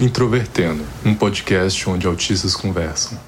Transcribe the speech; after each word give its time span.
Introvertendo, 0.00 0.82
um 1.04 1.14
podcast 1.14 1.86
onde 1.86 2.06
autistas 2.06 2.56
conversam. 2.56 3.20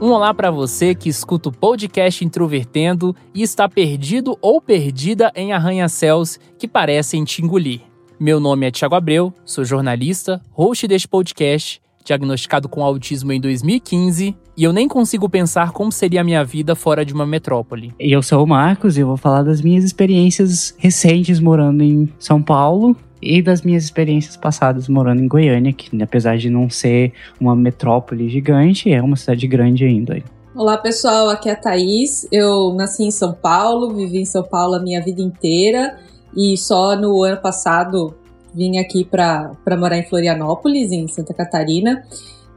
Um 0.00 0.10
olá 0.10 0.32
para 0.32 0.50
você 0.50 0.94
que 0.94 1.10
escuta 1.10 1.50
o 1.50 1.52
podcast 1.52 2.24
Introvertendo 2.24 3.14
e 3.34 3.42
está 3.42 3.68
perdido 3.68 4.38
ou 4.40 4.58
perdida 4.58 5.30
em 5.36 5.52
arranha-céus 5.52 6.40
que 6.58 6.66
parecem 6.66 7.22
te 7.24 7.42
engolir. 7.42 7.82
Meu 8.18 8.40
nome 8.40 8.66
é 8.66 8.70
Thiago 8.70 8.94
Abreu, 8.94 9.34
sou 9.44 9.66
jornalista, 9.66 10.40
host 10.50 10.88
deste 10.88 11.06
podcast, 11.06 11.82
diagnosticado 12.10 12.68
com 12.68 12.82
autismo 12.82 13.32
em 13.32 13.40
2015 13.40 14.36
e 14.56 14.64
eu 14.64 14.72
nem 14.72 14.88
consigo 14.88 15.28
pensar 15.28 15.70
como 15.70 15.92
seria 15.92 16.20
a 16.20 16.24
minha 16.24 16.44
vida 16.44 16.74
fora 16.74 17.04
de 17.04 17.14
uma 17.14 17.24
metrópole. 17.24 17.94
Eu 17.98 18.22
sou 18.22 18.42
o 18.42 18.46
Marcos 18.46 18.98
e 18.98 19.00
eu 19.00 19.06
vou 19.06 19.16
falar 19.16 19.42
das 19.42 19.62
minhas 19.62 19.84
experiências 19.84 20.74
recentes 20.76 21.38
morando 21.38 21.82
em 21.82 22.12
São 22.18 22.42
Paulo 22.42 22.96
e 23.22 23.40
das 23.40 23.62
minhas 23.62 23.84
experiências 23.84 24.36
passadas 24.36 24.88
morando 24.88 25.22
em 25.22 25.28
Goiânia, 25.28 25.72
que 25.72 26.02
apesar 26.02 26.36
de 26.36 26.50
não 26.50 26.68
ser 26.68 27.12
uma 27.40 27.54
metrópole 27.54 28.28
gigante, 28.28 28.92
é 28.92 29.00
uma 29.00 29.16
cidade 29.16 29.46
grande 29.46 29.84
ainda. 29.84 30.22
Olá 30.54 30.76
pessoal, 30.78 31.30
aqui 31.30 31.48
é 31.48 31.52
a 31.52 31.56
Thaís. 31.56 32.26
Eu 32.32 32.74
nasci 32.74 33.04
em 33.04 33.10
São 33.10 33.32
Paulo, 33.32 33.94
vivi 33.94 34.18
em 34.18 34.24
São 34.24 34.42
Paulo 34.42 34.74
a 34.74 34.80
minha 34.80 35.00
vida 35.00 35.22
inteira 35.22 35.96
e 36.36 36.56
só 36.56 36.96
no 36.96 37.22
ano 37.22 37.40
passado 37.40 38.14
vim 38.54 38.78
aqui 38.78 39.04
para 39.04 39.56
morar 39.78 39.98
em 39.98 40.04
Florianópolis, 40.04 40.92
em 40.92 41.06
Santa 41.08 41.34
Catarina. 41.34 42.04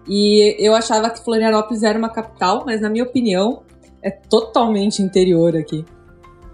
E 0.08 0.56
eu 0.60 0.76
achava 0.76 1.10
que 1.10 1.24
Florianópolis 1.24 1.84
era 1.84 1.98
uma 1.98 2.10
capital, 2.10 2.64
mas 2.66 2.82
na 2.82 2.90
minha 2.90 3.04
opinião 3.04 3.62
é 4.02 4.12
totalmente 4.12 5.02
interior 5.02 5.56
aqui. 5.56 5.86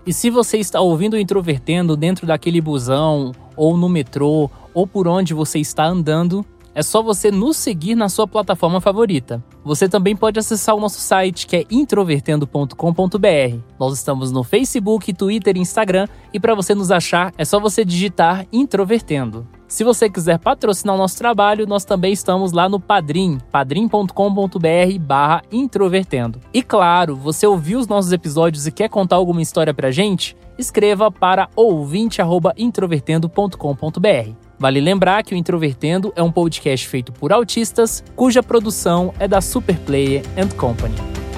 E 0.05 0.13
se 0.13 0.29
você 0.29 0.57
está 0.57 0.79
ouvindo 0.79 1.13
o 1.13 1.19
Introvertendo 1.19 1.95
dentro 1.95 2.25
daquele 2.25 2.61
busão, 2.61 3.31
ou 3.55 3.75
no 3.75 3.89
metrô, 3.89 4.49
ou 4.73 4.87
por 4.87 5.07
onde 5.07 5.33
você 5.33 5.59
está 5.59 5.85
andando, 5.85 6.45
é 6.79 6.81
só 6.81 7.03
você 7.03 7.29
nos 7.29 7.57
seguir 7.57 7.93
na 7.93 8.07
sua 8.07 8.25
plataforma 8.25 8.79
favorita. 8.79 9.43
Você 9.65 9.89
também 9.89 10.15
pode 10.15 10.39
acessar 10.39 10.73
o 10.73 10.79
nosso 10.79 11.01
site 11.01 11.45
que 11.45 11.57
é 11.57 11.65
introvertendo.com.br. 11.69 13.57
Nós 13.77 13.97
estamos 13.97 14.31
no 14.31 14.45
Facebook, 14.45 15.11
Twitter 15.11 15.57
e 15.57 15.59
Instagram 15.59 16.07
e 16.33 16.39
para 16.39 16.55
você 16.55 16.73
nos 16.73 16.89
achar 16.89 17.33
é 17.37 17.43
só 17.43 17.59
você 17.59 17.83
digitar 17.83 18.47
Introvertendo. 18.53 19.45
Se 19.67 19.83
você 19.83 20.09
quiser 20.09 20.39
patrocinar 20.39 20.95
o 20.95 20.97
nosso 20.97 21.17
trabalho, 21.17 21.67
nós 21.67 21.83
também 21.83 22.13
estamos 22.13 22.53
lá 22.53 22.69
no 22.69 22.79
Padrim, 22.79 23.39
padrim.com.br 23.51 24.99
barra 25.01 25.41
introvertendo. 25.51 26.39
E 26.53 26.63
claro, 26.63 27.13
você 27.13 27.45
ouviu 27.45 27.77
os 27.77 27.89
nossos 27.89 28.13
episódios 28.13 28.65
e 28.65 28.71
quer 28.71 28.87
contar 28.87 29.17
alguma 29.17 29.41
história 29.41 29.73
pra 29.73 29.91
gente? 29.91 30.33
Escreva 30.57 31.11
para 31.11 31.49
ouvinte.introvertendo.com.br. 31.57 34.48
Vale 34.59 34.81
lembrar 34.81 35.23
que 35.23 35.33
o 35.33 35.37
Introvertendo 35.37 36.11
é 36.17 36.21
um 36.21 36.31
podcast 36.31 36.85
feito 36.85 37.13
por 37.13 37.31
autistas, 37.31 38.03
cuja 38.13 38.43
produção 38.43 39.13
é 39.17 39.25
da 39.25 39.39
Superplayer 39.39 40.21
and 40.37 40.49
Company. 40.57 41.28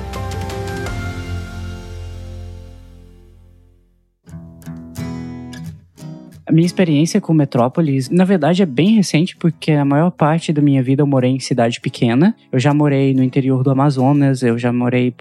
A 6.46 6.52
minha 6.52 6.66
experiência 6.66 7.22
com 7.22 7.34
Metrópolis, 7.34 8.10
na 8.10 8.26
verdade, 8.26 8.64
é 8.64 8.66
bem 8.66 8.96
recente, 8.96 9.38
porque 9.38 9.72
a 9.72 9.86
maior 9.86 10.10
parte 10.10 10.52
da 10.52 10.62
minha 10.62 10.82
vida 10.82 11.04
eu 11.04 11.08
morei 11.08 11.32
em 11.32 11.40
cidade 11.40 11.80
pequena. 11.80 12.36
Eu 12.52 12.60
já 12.60 12.74
morei 12.74 13.14
no 13.14 13.24
interior 13.24 13.64
do 13.64 13.70
Amazonas, 13.70 14.42
eu 14.42 14.58
já 14.58 14.74
morei. 14.74 15.14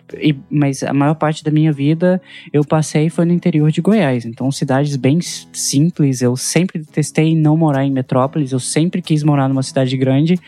Mas 0.51 0.83
a 0.83 0.95
maior 0.95 1.15
parte 1.15 1.45
da 1.45 1.51
minha 1.51 1.73
vida 1.73 2.23
eu 2.53 2.65
passei 2.65 3.11
foi 3.11 3.27
no 3.27 3.33
interior 3.33 3.71
de 3.71 3.83
Goiás. 3.83 4.25
Então, 4.25 4.51
cidades 4.51 4.97
bem 4.97 5.21
simples. 5.21 6.23
Eu 6.23 6.37
sempre 6.37 6.83
testei 6.85 7.37
não 7.37 7.57
morar 7.57 7.85
em 7.85 7.93
metrópolis, 7.93 8.53
eu 8.53 8.61
sempre 8.61 9.03
quis 9.03 9.23
morar 9.23 9.47
numa 9.47 9.63
cidade 9.63 9.97
grande. 9.99 10.39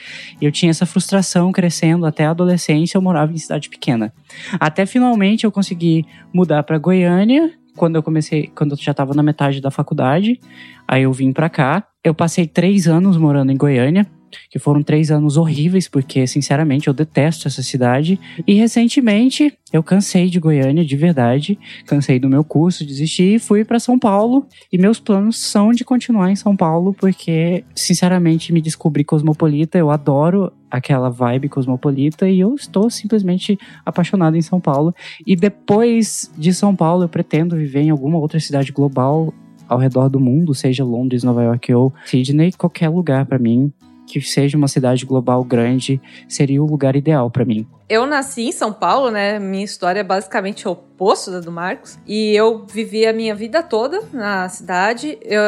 E 0.40 0.44
eu 0.44 0.50
tinha 0.50 0.70
essa 0.70 0.86
frustração 0.86 1.52
crescendo 1.52 2.06
até 2.06 2.24
a 2.24 2.30
adolescência, 2.30 2.96
eu 2.96 3.02
morava 3.02 3.32
em 3.32 3.38
cidade 3.38 3.68
pequena. 3.68 4.12
Até 4.58 4.86
finalmente 4.86 5.44
eu 5.44 5.52
consegui 5.52 6.06
mudar 6.32 6.62
para 6.62 6.78
Goiânia 6.78 7.52
quando 7.76 7.96
eu 7.96 8.02
comecei, 8.02 8.50
quando 8.54 8.72
eu 8.72 8.76
já 8.76 8.90
estava 8.90 9.14
na 9.14 9.22
metade 9.22 9.60
da 9.60 9.70
faculdade, 9.70 10.38
aí 10.86 11.02
eu 11.02 11.12
vim 11.12 11.32
para 11.32 11.48
cá. 11.48 11.86
Eu 12.04 12.14
passei 12.14 12.46
três 12.46 12.86
anos 12.86 13.16
morando 13.16 13.52
em 13.52 13.56
Goiânia, 13.56 14.06
que 14.50 14.58
foram 14.58 14.82
três 14.82 15.10
anos 15.10 15.36
horríveis, 15.36 15.88
porque, 15.88 16.26
sinceramente, 16.26 16.88
eu 16.88 16.94
detesto 16.94 17.48
essa 17.48 17.62
cidade. 17.62 18.18
E 18.46 18.54
recentemente 18.54 19.52
eu 19.72 19.82
cansei 19.82 20.28
de 20.28 20.38
Goiânia, 20.38 20.84
de 20.84 20.96
verdade, 20.96 21.58
cansei 21.86 22.18
do 22.18 22.28
meu 22.28 22.44
curso, 22.44 22.84
desisti 22.84 23.34
e 23.34 23.38
fui 23.38 23.64
para 23.64 23.78
São 23.78 23.98
Paulo. 23.98 24.46
E 24.70 24.76
meus 24.76 25.00
planos 25.00 25.38
são 25.38 25.72
de 25.72 25.84
continuar 25.84 26.30
em 26.30 26.36
São 26.36 26.56
Paulo, 26.56 26.92
porque, 26.92 27.64
sinceramente, 27.74 28.52
me 28.52 28.60
descobri 28.60 29.02
cosmopolita. 29.02 29.78
Eu 29.78 29.90
adoro 29.90 30.52
aquela 30.70 31.10
vibe 31.10 31.48
cosmopolita 31.48 32.28
e 32.28 32.40
eu 32.40 32.54
estou 32.54 32.88
simplesmente 32.90 33.58
apaixonado 33.84 34.36
em 34.36 34.42
São 34.42 34.60
Paulo. 34.60 34.94
E 35.26 35.36
depois 35.36 36.30
de 36.36 36.52
São 36.52 36.74
Paulo, 36.74 37.04
eu 37.04 37.08
pretendo 37.08 37.56
viver 37.56 37.82
em 37.82 37.90
alguma 37.90 38.18
outra 38.18 38.40
cidade 38.40 38.72
global 38.72 39.32
ao 39.68 39.78
redor 39.78 40.08
do 40.08 40.20
mundo, 40.20 40.54
seja 40.54 40.84
Londres, 40.84 41.22
Nova 41.22 41.42
York 41.42 41.72
ou 41.72 41.92
Sydney, 42.04 42.52
qualquer 42.52 42.88
lugar 42.88 43.24
para 43.26 43.38
mim 43.38 43.72
que 44.12 44.20
seja 44.20 44.58
uma 44.58 44.68
cidade 44.68 45.06
global 45.06 45.42
grande 45.42 46.00
seria 46.28 46.62
o 46.62 46.66
lugar 46.66 46.94
ideal 46.94 47.30
para 47.30 47.44
mim. 47.44 47.66
Eu 47.88 48.04
nasci 48.06 48.42
em 48.42 48.52
São 48.52 48.72
Paulo, 48.72 49.10
né? 49.10 49.38
Minha 49.38 49.64
história 49.64 50.00
é 50.00 50.04
basicamente 50.04 50.68
oposto 50.68 51.30
da 51.30 51.40
do 51.40 51.50
Marcos. 51.50 51.98
E 52.06 52.34
eu 52.34 52.66
vivi 52.66 53.06
a 53.06 53.12
minha 53.12 53.34
vida 53.34 53.62
toda 53.62 54.02
na 54.12 54.48
cidade. 54.48 55.18
Eu, 55.22 55.42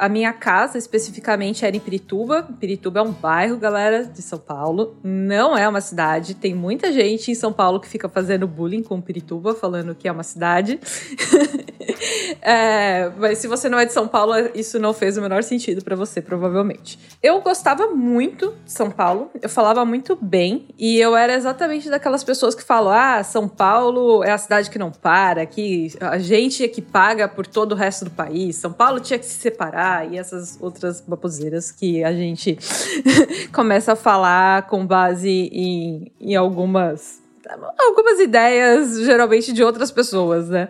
a 0.00 0.08
minha 0.08 0.32
casa, 0.32 0.78
especificamente, 0.78 1.66
era 1.66 1.76
em 1.76 1.80
Pirituba. 1.80 2.48
Pirituba 2.58 3.00
é 3.00 3.02
um 3.02 3.12
bairro, 3.12 3.58
galera, 3.58 4.04
de 4.04 4.22
São 4.22 4.38
Paulo. 4.38 4.96
Não 5.04 5.56
é 5.56 5.68
uma 5.68 5.82
cidade. 5.82 6.34
Tem 6.34 6.54
muita 6.54 6.90
gente 6.90 7.30
em 7.30 7.34
São 7.34 7.52
Paulo 7.52 7.78
que 7.78 7.86
fica 7.86 8.08
fazendo 8.08 8.46
bullying 8.46 8.82
com 8.82 8.98
Pirituba, 8.98 9.54
falando 9.54 9.94
que 9.94 10.08
é 10.08 10.12
uma 10.12 10.22
cidade. 10.22 10.80
é, 12.40 13.12
mas 13.18 13.36
se 13.38 13.46
você 13.46 13.68
não 13.68 13.78
é 13.78 13.84
de 13.84 13.92
São 13.92 14.08
Paulo, 14.08 14.32
isso 14.54 14.78
não 14.78 14.94
fez 14.94 15.18
o 15.18 15.20
menor 15.20 15.42
sentido 15.42 15.84
para 15.84 15.94
você, 15.94 16.22
provavelmente. 16.22 16.98
Eu 17.22 17.38
gostava 17.42 17.88
muito 17.88 18.54
de 18.64 18.72
São 18.72 18.90
Paulo. 18.90 19.30
Eu 19.42 19.50
falava 19.50 19.84
muito 19.84 20.16
bem. 20.16 20.66
E 20.78 20.98
eu 20.98 21.14
era 21.14 21.34
exatamente 21.34 21.90
daquelas 21.90 22.24
pessoas 22.24 22.54
que 22.54 22.64
falam: 22.64 22.90
ah, 22.90 23.22
São 23.22 23.46
Paulo 23.46 24.24
é 24.24 24.30
a 24.30 24.38
cidade 24.38 24.70
que 24.70 24.78
não 24.78 24.90
para, 24.90 25.44
que 25.44 25.92
a 26.00 26.16
gente 26.16 26.64
é 26.64 26.68
que 26.68 26.80
paga 26.80 27.28
por 27.28 27.46
todo 27.46 27.72
o 27.72 27.74
resto 27.74 28.06
do 28.06 28.10
país. 28.10 28.56
São 28.56 28.72
Paulo 28.72 28.98
tinha 28.98 29.18
que 29.18 29.26
se 29.26 29.34
separar 29.34 29.89
e 30.10 30.18
essas 30.18 30.58
outras 30.60 31.00
baboseiras 31.00 31.70
que 31.70 32.02
a 32.04 32.12
gente 32.12 32.58
começa 33.52 33.92
a 33.92 33.96
falar 33.96 34.66
com 34.66 34.86
base 34.86 35.28
em, 35.28 36.12
em 36.20 36.34
algumas 36.36 37.20
algumas 37.78 38.20
ideias, 38.20 39.00
geralmente 39.00 39.52
de 39.52 39.64
outras 39.64 39.90
pessoas, 39.90 40.48
né? 40.48 40.68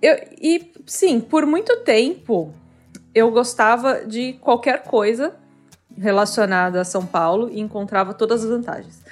Eu, 0.00 0.16
e 0.40 0.72
sim, 0.86 1.20
por 1.20 1.44
muito 1.44 1.76
tempo 1.78 2.54
eu 3.14 3.30
gostava 3.30 4.06
de 4.06 4.34
qualquer 4.34 4.82
coisa 4.84 5.34
relacionada 5.96 6.80
a 6.80 6.84
São 6.84 7.04
Paulo 7.04 7.50
e 7.50 7.60
encontrava 7.60 8.14
todas 8.14 8.42
as 8.42 8.50
vantagens. 8.50 9.02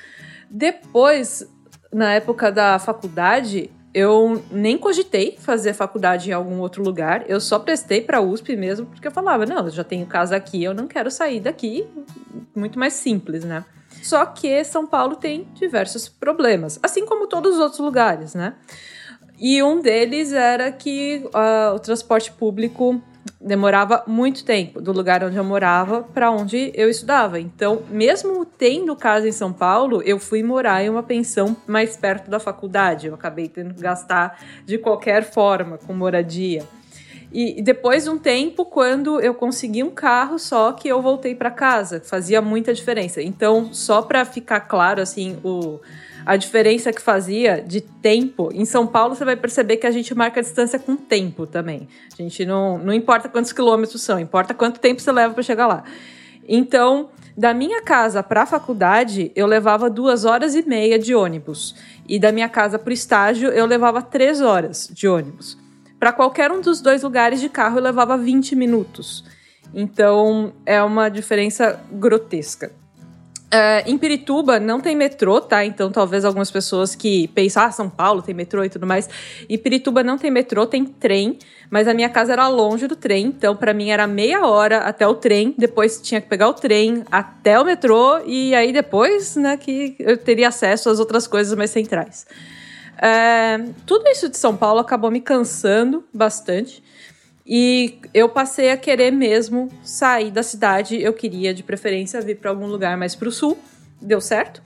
Depois, 0.51 1.47
na 1.93 2.15
época 2.15 2.51
da 2.51 2.79
faculdade, 2.79 3.71
eu 3.93 4.43
nem 4.51 4.79
cogitei 4.79 5.37
fazer 5.41 5.73
faculdade 5.73 6.31
em 6.31 6.33
algum 6.33 6.61
outro 6.61 6.83
lugar. 6.83 7.25
Eu 7.29 7.41
só 7.41 7.59
prestei 7.59 8.01
para 8.01 8.21
USP 8.21 8.55
mesmo, 8.57 8.87
porque 8.87 9.07
eu 9.07 9.13
falava, 9.13 9.45
não, 9.45 9.65
eu 9.65 9.71
já 9.71 9.83
tenho 9.83 10.07
casa 10.07 10.37
aqui, 10.37 10.63
eu 10.63 10.73
não 10.73 10.87
quero 10.87 11.11
sair 11.11 11.41
daqui. 11.41 11.87
Muito 12.55 12.79
mais 12.79 12.93
simples, 12.95 13.45
né? 13.45 13.65
Só 14.03 14.25
que 14.27 14.63
São 14.65 14.87
Paulo 14.87 15.17
tem 15.17 15.47
diversos 15.55 16.09
problemas, 16.09 16.79
assim 16.83 17.05
como 17.05 17.27
todos 17.27 17.55
os 17.55 17.61
outros 17.61 17.81
lugares, 17.81 18.35
né? 18.35 18.55
E 19.39 19.63
um 19.63 19.81
deles 19.81 20.33
era 20.33 20.71
que 20.71 21.25
uh, 21.27 21.75
o 21.75 21.79
transporte 21.79 22.31
público 22.31 23.03
demorava 23.41 24.03
muito 24.07 24.45
tempo 24.45 24.81
do 24.81 24.93
lugar 24.93 25.23
onde 25.25 25.37
eu 25.37 25.45
morava 25.45 26.03
para 26.03 26.31
onde 26.31 26.71
eu 26.75 26.89
estudava. 26.89 27.39
Então, 27.41 27.83
mesmo 27.91 28.45
tendo 28.45 28.95
casa 28.97 29.29
em 29.29 29.33
São 29.33 29.53
Paulo, 29.53 30.03
eu 30.03 30.19
fui 30.19 30.43
morar 30.43 30.83
em 30.83 30.89
uma 30.89 31.03
pensão 31.03 31.57
mais 31.67 31.97
perto 31.97 32.31
da 32.31 32.41
faculdade. 32.41 33.07
Eu 33.07 33.15
acabei 33.15 33.49
tendo 33.49 33.75
que 33.75 33.81
gastar 33.81 34.39
de 34.65 34.79
qualquer 34.79 35.25
forma 35.25 35.79
com 35.79 35.93
moradia. 35.93 36.65
E 37.33 37.63
depois 37.63 38.05
de 38.05 38.11
um 38.11 38.19
tempo, 38.19 38.65
quando 38.65 39.21
eu 39.21 39.33
consegui 39.35 39.85
um 39.85 39.91
carro, 39.91 40.37
só 40.37 40.73
que 40.73 40.89
eu 40.89 41.01
voltei 41.01 41.33
para 41.35 41.51
casa, 41.51 42.01
fazia 42.01 42.43
muita 42.43 42.75
diferença. 42.75 43.23
Então, 43.23 43.73
só 43.73 44.03
para 44.03 44.25
ficar 44.25 44.61
claro 44.61 45.01
assim, 45.01 45.39
o 45.45 45.79
a 46.25 46.37
diferença 46.37 46.93
que 46.93 47.01
fazia 47.01 47.63
de 47.67 47.81
tempo. 47.81 48.51
Em 48.53 48.65
São 48.65 48.87
Paulo, 48.87 49.15
você 49.15 49.25
vai 49.25 49.37
perceber 49.37 49.77
que 49.77 49.87
a 49.87 49.91
gente 49.91 50.15
marca 50.15 50.41
a 50.41 50.43
distância 50.43 50.79
com 50.79 50.97
tempo 50.97 51.47
também. 51.47 51.89
A 52.13 52.17
gente 52.23 52.45
não, 52.45 52.79
não 52.79 52.93
importa 52.93 53.29
quantos 53.29 53.53
quilômetros 53.53 54.03
são, 54.03 54.19
importa 54.19 54.55
quanto 54.55 54.81
tempo 54.81 55.01
você 55.01 55.13
leva 55.13 55.35
para 55.35 55.43
chegar 55.43 55.67
lá. 55.67 55.85
Então, 56.49 57.11
da 57.37 57.55
minha 57.55 57.83
casa 57.83 58.23
para 58.23 58.43
a 58.43 58.47
faculdade, 58.47 59.31
eu 59.35 59.47
levava 59.47 59.89
duas 59.89 60.25
horas 60.25 60.55
e 60.55 60.63
meia 60.63 60.99
de 60.99 61.15
ônibus. 61.15 61.75
E 62.09 62.19
da 62.19 62.33
minha 62.33 62.49
casa 62.49 62.79
para 62.79 62.91
o 62.91 62.93
estágio, 62.93 63.51
eu 63.51 63.67
levava 63.67 64.03
três 64.03 64.41
horas 64.41 64.91
de 64.93 65.09
ônibus. 65.09 65.59
para 65.99 66.13
qualquer 66.13 66.51
um 66.51 66.63
dos 66.63 66.81
dois 66.81 67.03
lugares 67.03 67.41
de 67.41 67.49
carro 67.51 67.79
eu 67.79 67.83
levava 67.83 68.17
20 68.17 68.57
minutos. 68.57 69.23
Então 69.75 70.53
é 70.65 70.83
uma 70.83 71.11
diferença 71.11 71.79
grotesca. 71.93 72.73
É, 73.53 73.83
em 73.91 73.99
Pirituba 73.99 74.61
não 74.61 74.81
tem 74.81 74.95
metrô, 74.95 75.41
tá? 75.41 75.65
Então 75.65 75.91
talvez 75.91 76.25
algumas 76.25 76.51
pessoas 76.53 76.95
que 76.95 77.27
pensam, 77.29 77.65
ah, 77.65 77.73
São 77.73 77.91
Paulo 77.91 78.23
tem 78.23 78.33
metrô 78.33 78.63
e 78.65 78.69
tudo 78.69 78.87
mais. 78.87 79.09
Em 79.49 79.59
Pirituba 79.59 80.05
não 80.05 80.17
tem 80.17 80.31
metrô, 80.31 80.67
tem 80.67 80.85
trem, 80.85 81.37
mas 81.69 81.89
a 81.89 81.95
minha 81.95 82.09
casa 82.09 82.33
era 82.33 82.47
longe 82.47 82.87
do 82.87 82.95
trem, 82.95 83.27
então 83.27 83.57
para 83.57 83.75
mim 83.75 83.91
era 83.91 84.07
meia 84.07 84.47
hora 84.47 84.79
até 84.79 85.05
o 85.07 85.15
trem, 85.15 85.53
depois 85.59 86.01
tinha 86.01 86.21
que 86.21 86.29
pegar 86.29 86.49
o 86.49 86.55
trem 86.55 87.03
até 87.11 87.59
o 87.59 87.65
metrô 87.65 88.21
e 88.25 88.55
aí 88.55 88.73
depois, 88.73 89.35
né, 89.35 89.57
que 89.57 89.97
eu 89.99 90.17
teria 90.17 90.49
acesso 90.49 90.89
às 90.89 91.01
outras 91.01 91.27
coisas 91.27 91.57
mais 91.59 91.71
centrais. 91.71 92.27
É, 93.03 93.59
tudo 93.85 94.07
isso 94.09 94.29
de 94.29 94.37
São 94.37 94.57
Paulo 94.57 94.79
acabou 94.79 95.11
me 95.11 95.21
cansando 95.21 96.05
bastante. 96.15 96.85
E 97.53 97.99
eu 98.15 98.29
passei 98.29 98.71
a 98.71 98.77
querer 98.77 99.11
mesmo 99.11 99.69
sair 99.83 100.31
da 100.31 100.41
cidade. 100.41 101.03
Eu 101.03 101.13
queria, 101.13 101.53
de 101.53 101.65
preferência, 101.65 102.21
vir 102.21 102.37
para 102.37 102.49
algum 102.49 102.67
lugar 102.67 102.97
mais 102.97 103.17
para 103.17 103.29
o 103.29 103.33
sul. 103.33 103.59
Deu 104.01 104.21
certo. 104.21 104.63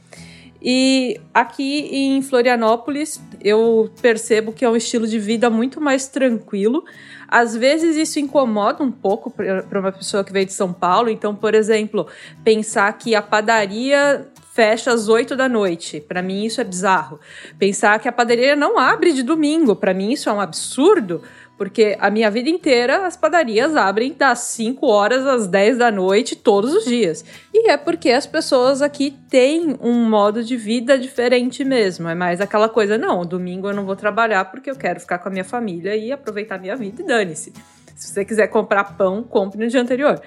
E 0.61 1.19
aqui 1.33 1.89
em 1.91 2.21
Florianópolis, 2.21 3.23
eu 3.43 3.91
percebo 4.03 4.53
que 4.53 4.67
é 4.67 4.69
um 4.69 4.77
estilo 4.77 5.07
de 5.07 5.19
vida 5.19 5.49
muito 5.49 5.81
mais 5.81 6.09
tranquilo. 6.09 6.85
Às 7.27 7.57
vezes 7.57 7.97
isso 7.97 8.21
incomoda 8.21 8.83
um 8.83 8.93
pouco 8.93 9.31
para 9.31 9.81
uma 9.81 9.91
pessoa 9.91 10.23
que 10.23 10.33
veio 10.33 10.45
de 10.45 10.53
São 10.53 10.71
Paulo. 10.71 11.09
Então, 11.09 11.35
por 11.35 11.55
exemplo, 11.55 12.07
pensar 12.45 12.93
que 12.99 13.15
a 13.15 13.23
padaria 13.23 14.31
fecha 14.55 14.93
às 14.93 15.09
8 15.09 15.35
da 15.35 15.49
noite. 15.49 16.01
Para 16.01 16.23
mim 16.23 16.45
isso 16.45 16.61
é 16.61 16.65
bizarro. 16.65 17.19
Pensar 17.59 17.99
que 17.99 18.09
a 18.09 18.13
padaria 18.13 18.55
não 18.55 18.79
abre 18.79 19.13
de 19.13 19.25
domingo, 19.25 19.75
para 19.75 19.93
mim 19.93 20.13
isso 20.13 20.31
é 20.31 20.33
um 20.33 20.41
absurdo. 20.41 21.23
Porque 21.57 21.97
a 22.01 22.11
minha 22.11 22.31
vida 22.31 22.49
inteira 22.49 23.07
as 23.07 23.17
padarias 23.17 23.77
abrem 23.77 24.13
das 24.13 24.41
5 24.41 24.87
horas 24.87 25.25
às 25.25 25.47
10 25.47 25.79
da 25.79 25.91
noite 25.91 26.35
todos 26.35 26.75
os 26.75 26.85
dias. 26.85 27.25
E 27.53 27.71
é 27.71 27.77
porque 27.77 28.11
as 28.11 28.27
pessoas 28.27 28.83
aqui 28.83 29.17
têm 29.31 29.77
um 29.81 30.09
modo 30.09 30.43
de 30.43 30.57
vida 30.57 30.99
diferente 30.99 31.65
mesmo. 31.65 32.09
É 32.09 32.15
mais 32.15 32.41
aquela 32.41 32.69
coisa, 32.69 32.99
não, 32.99 33.25
domingo 33.25 33.69
eu 33.69 33.75
não 33.75 33.87
vou 33.87 33.95
trabalhar 33.95 34.47
porque 34.47 34.71
eu 34.71 34.77
quero 34.77 34.99
ficar 34.99 35.19
com 35.19 35.29
a 35.29 35.33
minha 35.33 35.45
família 35.45 35.97
e 35.97 36.11
aproveitar 36.11 36.57
a 36.57 36.59
minha 36.59 36.75
vida 36.75 37.03
e 37.03 37.07
dane-se. 37.07 37.53
Se 37.95 38.13
você 38.13 38.25
quiser 38.25 38.49
comprar 38.49 38.97
pão, 38.97 39.23
compre 39.23 39.63
no 39.63 39.71
dia 39.71 39.81
anterior. 39.81 40.21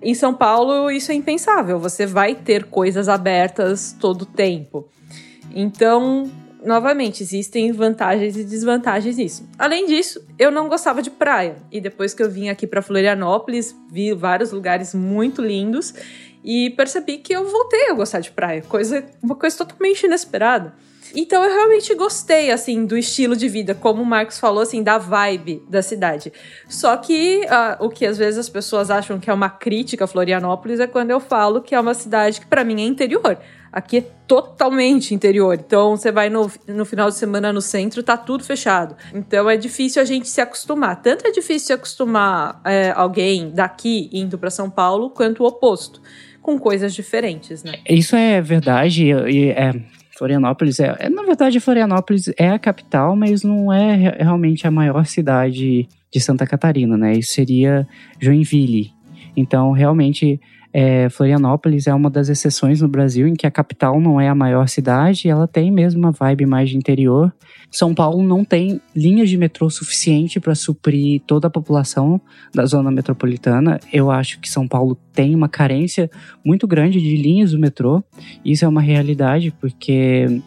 Em 0.00 0.14
São 0.14 0.34
Paulo, 0.34 0.90
isso 0.90 1.12
é 1.12 1.14
impensável. 1.14 1.78
Você 1.78 2.06
vai 2.06 2.34
ter 2.34 2.64
coisas 2.64 3.08
abertas 3.08 3.94
todo 4.00 4.22
o 4.22 4.26
tempo. 4.26 4.88
Então, 5.54 6.30
novamente, 6.64 7.22
existem 7.22 7.72
vantagens 7.72 8.36
e 8.36 8.44
desvantagens 8.44 9.16
nisso. 9.16 9.48
Além 9.58 9.86
disso, 9.86 10.24
eu 10.38 10.50
não 10.50 10.68
gostava 10.68 11.02
de 11.02 11.10
praia. 11.10 11.56
E 11.70 11.80
depois 11.80 12.14
que 12.14 12.22
eu 12.22 12.30
vim 12.30 12.48
aqui 12.48 12.66
para 12.66 12.82
Florianópolis, 12.82 13.74
vi 13.90 14.12
vários 14.12 14.52
lugares 14.52 14.94
muito 14.94 15.42
lindos 15.42 15.94
e 16.44 16.70
percebi 16.70 17.18
que 17.18 17.32
eu 17.32 17.48
voltei 17.48 17.90
a 17.90 17.94
gostar 17.94 18.20
de 18.20 18.30
praia, 18.30 18.62
coisa 18.62 19.04
uma 19.22 19.36
coisa 19.36 19.56
totalmente 19.56 20.04
inesperada. 20.04 20.74
Então 21.14 21.44
eu 21.44 21.50
realmente 21.50 21.94
gostei, 21.94 22.50
assim, 22.50 22.86
do 22.86 22.96
estilo 22.96 23.36
de 23.36 23.48
vida, 23.48 23.74
como 23.74 24.02
o 24.02 24.06
Marcos 24.06 24.38
falou, 24.38 24.62
assim, 24.62 24.82
da 24.82 24.96
vibe 24.98 25.62
da 25.68 25.82
cidade. 25.82 26.32
Só 26.68 26.96
que 26.96 27.42
uh, 27.44 27.84
o 27.84 27.90
que 27.90 28.06
às 28.06 28.16
vezes 28.16 28.38
as 28.38 28.48
pessoas 28.48 28.90
acham 28.90 29.20
que 29.20 29.28
é 29.28 29.34
uma 29.34 29.50
crítica 29.50 30.04
a 30.04 30.06
Florianópolis 30.06 30.80
é 30.80 30.86
quando 30.86 31.10
eu 31.10 31.20
falo 31.20 31.60
que 31.60 31.74
é 31.74 31.80
uma 31.80 31.94
cidade 31.94 32.40
que 32.40 32.46
para 32.46 32.64
mim 32.64 32.80
é 32.80 32.86
interior. 32.86 33.38
Aqui 33.72 33.98
é 33.98 34.00
totalmente 34.26 35.14
interior. 35.14 35.54
Então, 35.54 35.96
você 35.96 36.12
vai 36.12 36.28
no, 36.28 36.50
no 36.68 36.84
final 36.84 37.08
de 37.08 37.16
semana 37.16 37.52
no 37.52 37.62
centro, 37.62 38.02
tá 38.02 38.16
tudo 38.18 38.44
fechado. 38.44 38.94
Então, 39.14 39.48
é 39.48 39.56
difícil 39.56 40.02
a 40.02 40.04
gente 40.04 40.28
se 40.28 40.40
acostumar. 40.42 41.00
Tanto 41.00 41.26
é 41.26 41.30
difícil 41.30 41.68
se 41.68 41.72
acostumar 41.72 42.60
é, 42.66 42.92
alguém 42.94 43.50
daqui 43.50 44.10
indo 44.12 44.36
para 44.36 44.50
São 44.50 44.68
Paulo, 44.68 45.08
quanto 45.08 45.42
o 45.42 45.46
oposto. 45.46 46.02
Com 46.42 46.58
coisas 46.58 46.92
diferentes, 46.92 47.64
né? 47.64 47.74
Isso 47.88 48.14
é 48.14 48.42
verdade. 48.42 49.06
E 49.06 49.50
é, 49.50 49.72
Florianópolis 50.18 50.78
é, 50.78 50.94
é, 50.98 51.08
Na 51.08 51.22
verdade, 51.22 51.58
Florianópolis 51.58 52.30
é 52.36 52.50
a 52.50 52.58
capital, 52.58 53.16
mas 53.16 53.42
não 53.42 53.72
é 53.72 54.16
realmente 54.18 54.66
a 54.66 54.70
maior 54.70 55.06
cidade 55.06 55.88
de 56.12 56.20
Santa 56.20 56.46
Catarina, 56.46 56.96
né? 56.96 57.14
Isso 57.14 57.32
seria 57.32 57.88
Joinville. 58.20 58.92
Então, 59.36 59.72
realmente, 59.72 60.40
é, 60.72 61.08
Florianópolis 61.10 61.86
é 61.86 61.94
uma 61.94 62.08
das 62.08 62.28
exceções 62.28 62.80
no 62.80 62.88
Brasil 62.88 63.26
em 63.28 63.34
que 63.34 63.46
a 63.46 63.50
capital 63.50 64.00
não 64.00 64.20
é 64.20 64.28
a 64.28 64.34
maior 64.34 64.68
cidade, 64.68 65.28
ela 65.28 65.46
tem 65.46 65.70
mesmo 65.70 66.00
uma 66.00 66.12
vibe 66.12 66.46
mais 66.46 66.70
de 66.70 66.76
interior. 66.76 67.32
São 67.70 67.94
Paulo 67.94 68.22
não 68.22 68.44
tem 68.44 68.80
linhas 68.94 69.28
de 69.28 69.36
metrô 69.36 69.68
suficiente 69.68 70.40
para 70.40 70.54
suprir 70.54 71.20
toda 71.26 71.48
a 71.48 71.50
população 71.50 72.20
da 72.54 72.64
zona 72.64 72.90
metropolitana. 72.90 73.80
Eu 73.92 74.10
acho 74.10 74.40
que 74.40 74.48
São 74.48 74.66
Paulo 74.66 74.96
tem 75.12 75.34
uma 75.34 75.48
carência 75.48 76.10
muito 76.44 76.66
grande 76.66 77.00
de 77.00 77.16
linhas 77.16 77.52
do 77.52 77.58
metrô. 77.58 78.02
Isso 78.44 78.64
é 78.64 78.68
uma 78.68 78.80
realidade 78.80 79.50
porque 79.60 80.40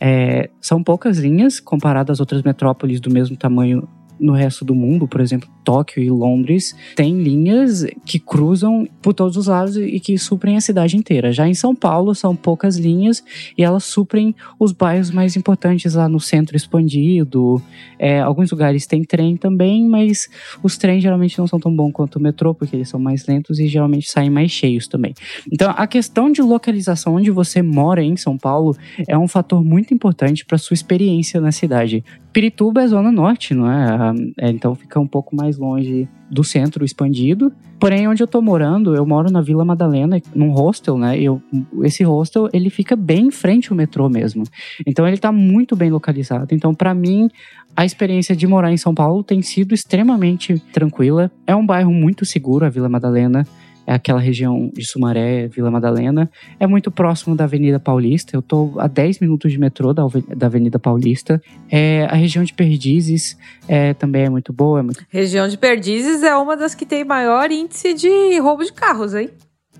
é, 0.00 0.50
são 0.60 0.82
poucas 0.82 1.18
linhas 1.18 1.58
comparadas 1.60 2.14
às 2.14 2.20
outras 2.20 2.42
metrópoles 2.42 3.00
do 3.00 3.10
mesmo 3.10 3.36
tamanho 3.36 3.88
no 4.18 4.32
resto 4.32 4.64
do 4.64 4.74
mundo, 4.74 5.08
por 5.08 5.20
exemplo, 5.20 5.48
Tóquio 5.64 6.02
e 6.02 6.10
Londres, 6.10 6.76
tem 6.94 7.20
linhas 7.20 7.86
que 8.04 8.18
cruzam 8.18 8.86
por 9.00 9.14
todos 9.14 9.36
os 9.36 9.46
lados 9.46 9.76
e 9.76 9.98
que 9.98 10.16
suprem 10.18 10.56
a 10.56 10.60
cidade 10.60 10.96
inteira. 10.96 11.32
Já 11.32 11.48
em 11.48 11.54
São 11.54 11.74
Paulo 11.74 12.14
são 12.14 12.36
poucas 12.36 12.76
linhas 12.76 13.24
e 13.56 13.64
elas 13.64 13.84
suprem 13.84 14.34
os 14.58 14.72
bairros 14.72 15.10
mais 15.10 15.36
importantes 15.36 15.94
lá 15.94 16.08
no 16.08 16.20
centro 16.20 16.56
expandido. 16.56 17.60
É, 17.98 18.20
alguns 18.20 18.50
lugares 18.50 18.86
tem 18.86 19.02
trem 19.02 19.36
também, 19.36 19.88
mas 19.88 20.28
os 20.62 20.76
trens 20.76 21.02
geralmente 21.02 21.38
não 21.38 21.46
são 21.46 21.58
tão 21.58 21.74
bons 21.74 21.92
quanto 21.92 22.16
o 22.16 22.22
metrô, 22.22 22.54
porque 22.54 22.76
eles 22.76 22.88
são 22.88 23.00
mais 23.00 23.26
lentos 23.26 23.58
e 23.58 23.66
geralmente 23.66 24.10
saem 24.10 24.30
mais 24.30 24.50
cheios 24.50 24.86
também. 24.86 25.14
Então 25.50 25.72
a 25.76 25.86
questão 25.86 26.30
de 26.30 26.42
localização 26.42 27.14
onde 27.14 27.30
você 27.30 27.62
mora 27.62 28.02
em 28.02 28.16
São 28.16 28.36
Paulo 28.36 28.76
é 29.08 29.16
um 29.16 29.26
fator 29.26 29.64
muito 29.64 29.94
importante 29.94 30.44
para 30.44 30.58
sua 30.58 30.74
experiência 30.74 31.40
na 31.40 31.52
cidade. 31.52 32.04
Pirituba 32.32 32.82
é 32.82 32.88
zona 32.88 33.12
norte, 33.12 33.54
não 33.54 33.70
é? 33.70 34.14
é? 34.40 34.50
Então 34.50 34.74
fica 34.74 34.98
um 34.98 35.06
pouco 35.06 35.36
mais 35.36 35.53
longe 35.56 36.08
do 36.30 36.42
centro 36.42 36.84
expandido. 36.84 37.52
Porém, 37.78 38.08
onde 38.08 38.22
eu 38.22 38.26
tô 38.26 38.40
morando, 38.40 38.94
eu 38.94 39.04
moro 39.04 39.30
na 39.30 39.40
Vila 39.40 39.64
Madalena, 39.64 40.20
num 40.34 40.50
hostel, 40.50 40.96
né? 40.96 41.18
Eu, 41.18 41.42
esse 41.82 42.02
hostel, 42.02 42.48
ele 42.52 42.70
fica 42.70 42.96
bem 42.96 43.26
em 43.26 43.30
frente 43.30 43.70
ao 43.70 43.76
metrô 43.76 44.08
mesmo. 44.08 44.44
Então, 44.86 45.06
ele 45.06 45.18
tá 45.18 45.30
muito 45.30 45.76
bem 45.76 45.90
localizado. 45.90 46.54
Então, 46.54 46.74
para 46.74 46.94
mim, 46.94 47.28
a 47.76 47.84
experiência 47.84 48.34
de 48.34 48.46
morar 48.46 48.72
em 48.72 48.76
São 48.76 48.94
Paulo 48.94 49.22
tem 49.22 49.42
sido 49.42 49.74
extremamente 49.74 50.58
tranquila. 50.72 51.30
É 51.46 51.54
um 51.54 51.66
bairro 51.66 51.92
muito 51.92 52.24
seguro, 52.24 52.64
a 52.64 52.68
Vila 52.68 52.88
Madalena 52.88 53.46
é 53.86 53.94
aquela 53.94 54.20
região 54.20 54.70
de 54.72 54.84
Sumaré, 54.84 55.46
Vila 55.48 55.70
Madalena. 55.70 56.30
É 56.58 56.66
muito 56.66 56.90
próximo 56.90 57.36
da 57.36 57.44
Avenida 57.44 57.78
Paulista. 57.78 58.34
Eu 58.34 58.40
estou 58.40 58.80
a 58.80 58.86
10 58.86 59.20
minutos 59.20 59.52
de 59.52 59.58
metrô 59.58 59.92
da, 59.92 60.02
da 60.34 60.46
Avenida 60.46 60.78
Paulista. 60.78 61.40
É, 61.70 62.06
a 62.10 62.14
região 62.14 62.44
de 62.44 62.54
Perdizes 62.54 63.36
é, 63.68 63.94
também 63.94 64.24
é 64.24 64.30
muito 64.30 64.52
boa. 64.52 64.80
É 64.80 64.82
muito... 64.82 65.04
Região 65.08 65.48
de 65.48 65.58
Perdizes 65.58 66.22
é 66.22 66.34
uma 66.36 66.56
das 66.56 66.74
que 66.74 66.86
tem 66.86 67.04
maior 67.04 67.50
índice 67.50 67.94
de 67.94 68.38
roubo 68.38 68.64
de 68.64 68.72
carros, 68.72 69.14
hein? 69.14 69.30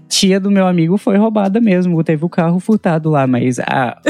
Tia 0.09 0.39
do 0.39 0.51
meu 0.51 0.67
amigo 0.67 0.97
foi 0.97 1.17
roubada 1.17 1.61
mesmo, 1.61 2.03
teve 2.05 2.25
o 2.25 2.29
carro 2.29 2.61
furtado 2.61 3.11
lá, 3.11 3.27
mas 3.27 3.59
a, 3.59 4.01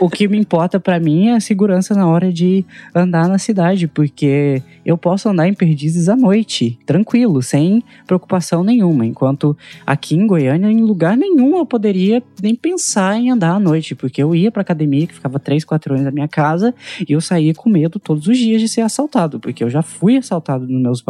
o 0.00 0.08
que 0.08 0.26
me 0.26 0.38
importa 0.38 0.80
para 0.80 0.98
mim 0.98 1.28
é 1.28 1.36
a 1.36 1.40
segurança 1.40 1.94
na 1.94 2.06
hora 2.06 2.32
de 2.32 2.64
andar 2.94 3.28
na 3.28 3.38
cidade, 3.38 3.86
porque 3.86 4.62
eu 4.84 4.96
posso 4.96 5.28
andar 5.28 5.48
em 5.48 5.54
Perdizes 5.54 6.08
à 6.08 6.16
noite, 6.16 6.78
tranquilo, 6.86 7.42
sem 7.42 7.82
preocupação 8.06 8.64
nenhuma, 8.64 9.06
enquanto 9.06 9.56
aqui 9.86 10.14
em 10.14 10.26
Goiânia, 10.26 10.70
em 10.70 10.80
lugar 10.80 11.16
nenhum 11.16 11.56
eu 11.56 11.66
poderia 11.66 12.22
nem 12.42 12.54
pensar 12.54 13.16
em 13.16 13.30
andar 13.30 13.54
à 13.54 13.60
noite, 13.60 13.94
porque 13.94 14.22
eu 14.22 14.34
ia 14.34 14.50
pra 14.50 14.62
academia, 14.62 15.06
que 15.06 15.14
ficava 15.14 15.38
3, 15.38 15.64
4 15.64 15.94
anos 15.94 16.04
da 16.04 16.10
minha 16.10 16.28
casa, 16.28 16.74
e 17.08 17.12
eu 17.12 17.20
saía 17.20 17.54
com 17.54 17.68
medo 17.68 17.98
todos 17.98 18.26
os 18.26 18.38
dias 18.38 18.60
de 18.60 18.68
ser 18.68 18.80
assaltado, 18.80 19.38
porque 19.38 19.62
eu 19.62 19.70
já 19.70 19.82
fui 19.82 20.16
assaltado 20.16 20.66
no, 20.66 20.80
meus 20.80 21.02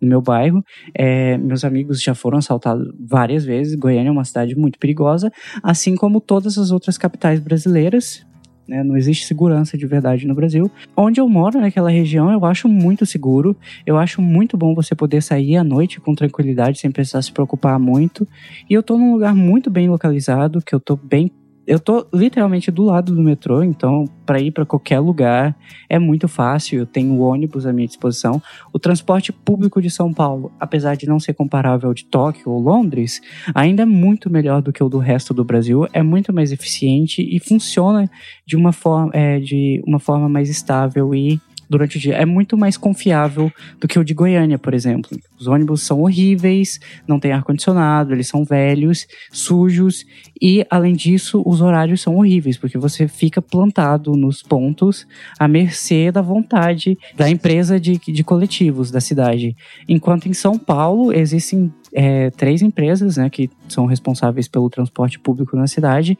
no 0.00 0.08
meu 0.08 0.20
bairro, 0.20 0.64
é, 0.94 1.36
meus 1.38 1.64
amigos 1.64 2.02
já 2.02 2.14
foram 2.14 2.38
assaltados 2.38 2.92
várias 2.98 3.44
vezes, 3.44 3.74
Goiânia 3.80 4.10
é 4.10 4.12
uma 4.12 4.24
cidade 4.24 4.54
muito 4.54 4.78
perigosa, 4.78 5.32
assim 5.62 5.96
como 5.96 6.20
todas 6.20 6.56
as 6.58 6.70
outras 6.70 6.96
capitais 6.96 7.40
brasileiras. 7.40 8.24
Né? 8.70 8.84
Não 8.84 8.96
existe 8.96 9.26
segurança 9.26 9.76
de 9.76 9.84
verdade 9.84 10.28
no 10.28 10.34
Brasil. 10.34 10.70
Onde 10.96 11.20
eu 11.20 11.28
moro, 11.28 11.60
naquela 11.60 11.90
região, 11.90 12.30
eu 12.30 12.44
acho 12.44 12.68
muito 12.68 13.04
seguro. 13.04 13.56
Eu 13.84 13.98
acho 13.98 14.22
muito 14.22 14.56
bom 14.56 14.76
você 14.76 14.94
poder 14.94 15.20
sair 15.22 15.56
à 15.56 15.64
noite 15.64 16.00
com 16.00 16.14
tranquilidade, 16.14 16.78
sem 16.78 16.88
precisar 16.88 17.20
se 17.22 17.32
preocupar 17.32 17.80
muito. 17.80 18.28
E 18.68 18.74
eu 18.74 18.80
tô 18.80 18.96
num 18.96 19.12
lugar 19.12 19.34
muito 19.34 19.68
bem 19.68 19.88
localizado, 19.88 20.62
que 20.62 20.72
eu 20.72 20.78
tô 20.78 20.96
bem 20.96 21.28
eu 21.70 21.78
tô 21.78 22.04
literalmente 22.12 22.68
do 22.68 22.82
lado 22.82 23.14
do 23.14 23.22
metrô, 23.22 23.62
então 23.62 24.04
para 24.26 24.40
ir 24.40 24.50
para 24.50 24.66
qualquer 24.66 24.98
lugar 24.98 25.56
é 25.88 26.00
muito 26.00 26.26
fácil. 26.26 26.80
Eu 26.80 26.86
tenho 26.86 27.20
ônibus 27.20 27.64
à 27.64 27.72
minha 27.72 27.86
disposição. 27.86 28.42
O 28.72 28.78
transporte 28.80 29.32
público 29.32 29.80
de 29.80 29.88
São 29.88 30.12
Paulo, 30.12 30.50
apesar 30.58 30.96
de 30.96 31.06
não 31.06 31.20
ser 31.20 31.32
comparável 31.32 31.88
ao 31.88 31.94
de 31.94 32.04
Tóquio 32.06 32.50
ou 32.50 32.60
Londres, 32.60 33.20
ainda 33.54 33.84
é 33.84 33.86
muito 33.86 34.28
melhor 34.28 34.60
do 34.60 34.72
que 34.72 34.82
o 34.82 34.88
do 34.88 34.98
resto 34.98 35.32
do 35.32 35.44
Brasil. 35.44 35.86
É 35.92 36.02
muito 36.02 36.32
mais 36.32 36.50
eficiente 36.50 37.22
e 37.22 37.38
funciona 37.38 38.10
de 38.44 38.56
uma 38.56 38.72
forma, 38.72 39.12
é, 39.14 39.38
de 39.38 39.80
uma 39.86 40.00
forma 40.00 40.28
mais 40.28 40.50
estável 40.50 41.14
e 41.14 41.40
durante 41.70 41.96
o 41.96 42.00
dia 42.00 42.16
é 42.16 42.26
muito 42.26 42.56
mais 42.58 42.76
confiável 42.76 43.50
do 43.80 43.86
que 43.86 43.98
o 43.98 44.04
de 44.04 44.12
Goiânia, 44.12 44.58
por 44.58 44.74
exemplo. 44.74 45.16
Os 45.38 45.46
ônibus 45.46 45.82
são 45.82 46.00
horríveis, 46.02 46.80
não 47.06 47.20
tem 47.20 47.30
ar-condicionado, 47.30 48.12
eles 48.12 48.26
são 48.26 48.44
velhos, 48.44 49.06
sujos 49.30 50.04
e, 50.42 50.66
além 50.68 50.94
disso, 50.94 51.42
os 51.46 51.60
horários 51.60 52.00
são 52.00 52.16
horríveis, 52.16 52.58
porque 52.58 52.76
você 52.76 53.06
fica 53.06 53.40
plantado 53.40 54.16
nos 54.16 54.42
pontos 54.42 55.06
à 55.38 55.46
mercê 55.46 56.10
da 56.10 56.20
vontade 56.20 56.98
da 57.16 57.30
empresa 57.30 57.78
de, 57.78 57.96
de 57.98 58.24
coletivos 58.24 58.90
da 58.90 59.00
cidade. 59.00 59.56
Enquanto 59.88 60.28
em 60.28 60.32
São 60.32 60.58
Paulo 60.58 61.12
existem 61.12 61.72
é, 61.92 62.30
três 62.30 62.62
empresas 62.62 63.16
né, 63.16 63.28
que 63.28 63.50
são 63.68 63.86
responsáveis 63.86 64.48
pelo 64.48 64.70
transporte 64.70 65.18
público 65.18 65.56
na 65.56 65.66
cidade. 65.66 66.18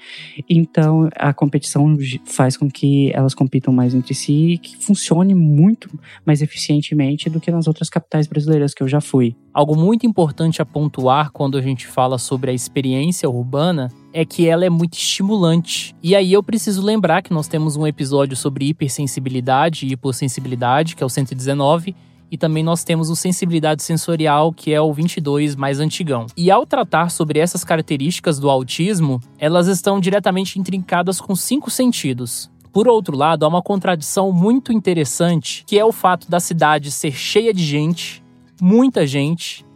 Então 0.48 1.08
a 1.16 1.32
competição 1.32 1.96
faz 2.24 2.56
com 2.56 2.70
que 2.70 3.12
elas 3.14 3.34
compitam 3.34 3.72
mais 3.72 3.94
entre 3.94 4.14
si 4.14 4.52
e 4.52 4.58
que 4.58 4.76
funcione 4.76 5.34
muito 5.34 5.90
mais 6.24 6.42
eficientemente 6.42 7.30
do 7.30 7.40
que 7.40 7.50
nas 7.50 7.66
outras 7.66 7.88
capitais 7.88 8.26
brasileiras 8.26 8.74
que 8.74 8.82
eu 8.82 8.88
já 8.88 9.00
fui. 9.00 9.36
Algo 9.52 9.76
muito 9.76 10.06
importante 10.06 10.62
a 10.62 10.66
pontuar 10.66 11.30
quando 11.32 11.58
a 11.58 11.62
gente 11.62 11.86
fala 11.86 12.18
sobre 12.18 12.50
a 12.50 12.54
experiência 12.54 13.28
urbana 13.28 13.88
é 14.12 14.24
que 14.24 14.46
ela 14.46 14.64
é 14.64 14.70
muito 14.70 14.94
estimulante. 14.94 15.94
E 16.02 16.14
aí 16.14 16.32
eu 16.32 16.42
preciso 16.42 16.82
lembrar 16.82 17.22
que 17.22 17.32
nós 17.32 17.48
temos 17.48 17.76
um 17.76 17.86
episódio 17.86 18.36
sobre 18.36 18.66
hipersensibilidade 18.66 19.86
e 19.86 19.92
hipossensibilidade, 19.92 20.94
que 20.94 21.02
é 21.02 21.06
o 21.06 21.08
119, 21.08 21.94
e 22.30 22.38
também 22.38 22.62
nós 22.62 22.84
temos 22.84 23.10
o 23.10 23.16
sensibilidade 23.16 23.82
sensorial, 23.82 24.52
que 24.52 24.72
é 24.72 24.80
o 24.80 24.92
22 24.92 25.56
mais 25.56 25.80
antigão. 25.80 26.26
E 26.36 26.50
ao 26.50 26.64
tratar 26.64 27.10
sobre 27.10 27.38
essas 27.38 27.64
características 27.64 28.38
do 28.38 28.48
autismo, 28.48 29.20
elas 29.38 29.66
estão 29.66 29.98
diretamente 29.98 30.58
intrincadas 30.58 31.20
com 31.20 31.34
cinco 31.34 31.70
sentidos. 31.70 32.50
Por 32.72 32.86
outro 32.86 33.16
lado, 33.16 33.44
há 33.44 33.48
uma 33.48 33.62
contradição 33.62 34.30
muito 34.30 34.72
interessante, 34.72 35.64
que 35.66 35.78
é 35.78 35.84
o 35.84 35.90
fato 35.90 36.30
da 36.30 36.38
cidade 36.38 36.92
ser 36.92 37.12
cheia 37.12 37.52
de 37.52 37.64
gente, 37.64 38.22
muita 38.60 39.06
gente, 39.06 39.66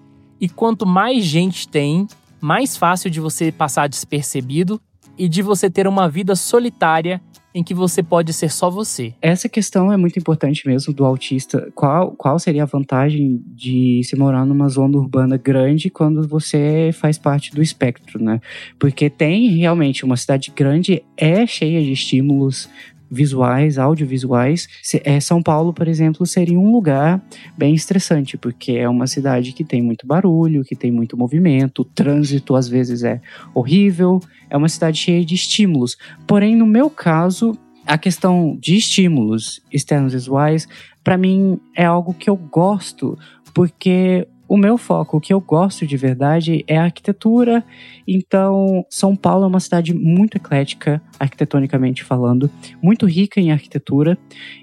e 0.41 0.49
quanto 0.49 0.87
mais 0.87 1.25
gente 1.25 1.67
tem, 1.67 2.07
mais 2.41 2.77
fácil 2.77 3.11
de 3.11 3.21
você 3.21 3.51
passar 3.51 3.89
despercebido 3.89 4.81
e 5.19 5.29
de 5.29 5.43
você 5.43 5.69
ter 5.69 5.89
uma 5.89 6.09
vida 6.09 6.37
solitária 6.37 7.21
em 7.55 7.63
que 7.63 7.73
você 7.73 8.03
pode 8.03 8.33
ser 8.33 8.51
só 8.51 8.69
você. 8.69 9.15
Essa 9.23 9.49
questão 9.49 9.93
é 9.93 9.97
muito 9.97 10.19
importante 10.19 10.67
mesmo 10.67 10.93
do 10.93 11.05
autista. 11.05 11.71
Qual, 11.75 12.11
qual 12.13 12.39
seria 12.39 12.65
a 12.65 12.67
vantagem 12.67 13.41
de 13.47 14.03
se 14.05 14.17
morar 14.17 14.45
numa 14.45 14.69
zona 14.69 14.99
urbana 14.99 15.37
grande 15.37 15.89
quando 15.89 16.27
você 16.27 16.91
faz 16.93 17.17
parte 17.17 17.55
do 17.55 17.63
espectro, 17.63 18.23
né? 18.23 18.41
Porque 18.79 19.09
tem 19.09 19.49
realmente 19.57 20.05
uma 20.05 20.17
cidade 20.17 20.53
grande, 20.55 21.03
é 21.17 21.47
cheia 21.47 21.81
de 21.81 21.93
estímulos 21.93 22.69
visuais, 23.11 23.79
audiovisuais. 23.79 24.69
É, 25.05 25.21
São 25.21 25.43
Paulo, 25.43 25.73
por 25.73 25.89
exemplo, 25.89 26.27
seria 26.27 26.59
um 26.59 26.73
lugar 26.73 27.23
bem 27.57 27.75
estressante, 27.75 28.37
porque 28.37 28.73
é 28.73 28.89
uma 28.89 29.07
cidade 29.07 29.53
que 29.53 29.65
tem 29.65 29.83
muito 29.83 30.07
barulho, 30.07 30.65
que 30.65 30.77
tem 30.77 30.91
muito 30.91 31.17
movimento, 31.17 31.83
o 31.83 31.85
trânsito 31.85 32.57
às 32.57 32.69
vezes 32.69 33.03
é 33.03 33.21
horrível, 33.55 34.21
é 34.51 34.57
uma 34.57 34.69
cidade 34.69 34.99
cheia 34.99 35.25
de 35.25 35.35
estímulos. 35.35 35.97
Porém, 36.27 36.57
no 36.57 36.67
meu 36.67 36.91
caso, 36.91 37.57
a 37.87 37.99
questão 37.99 38.57
de 38.61 38.77
estímulos 38.77 39.63
externos 39.73 40.13
visuais, 40.13 40.67
para 41.03 41.19
mim 41.19 41.59
é 41.77 41.85
algo 41.85 42.15
que 42.15 42.31
eu 42.31 42.37
gosto, 42.37 43.19
porque 43.53 44.27
o 44.47 44.57
meu 44.57 44.77
foco, 44.77 45.17
o 45.17 45.21
que 45.21 45.33
eu 45.33 45.41
gosto 45.41 45.87
de 45.87 45.97
verdade 45.97 46.65
é 46.67 46.77
a 46.77 46.85
arquitetura. 46.85 47.65
Então, 48.07 48.85
São 48.91 49.17
Paulo 49.17 49.45
é 49.45 49.47
uma 49.47 49.61
cidade 49.61 49.95
muito 49.95 50.37
eclética, 50.37 51.01
arquitetonicamente 51.19 52.05
falando, 52.05 52.51
muito 52.83 53.07
rica 53.07 53.41
em 53.41 53.53
arquitetura. 53.53 54.19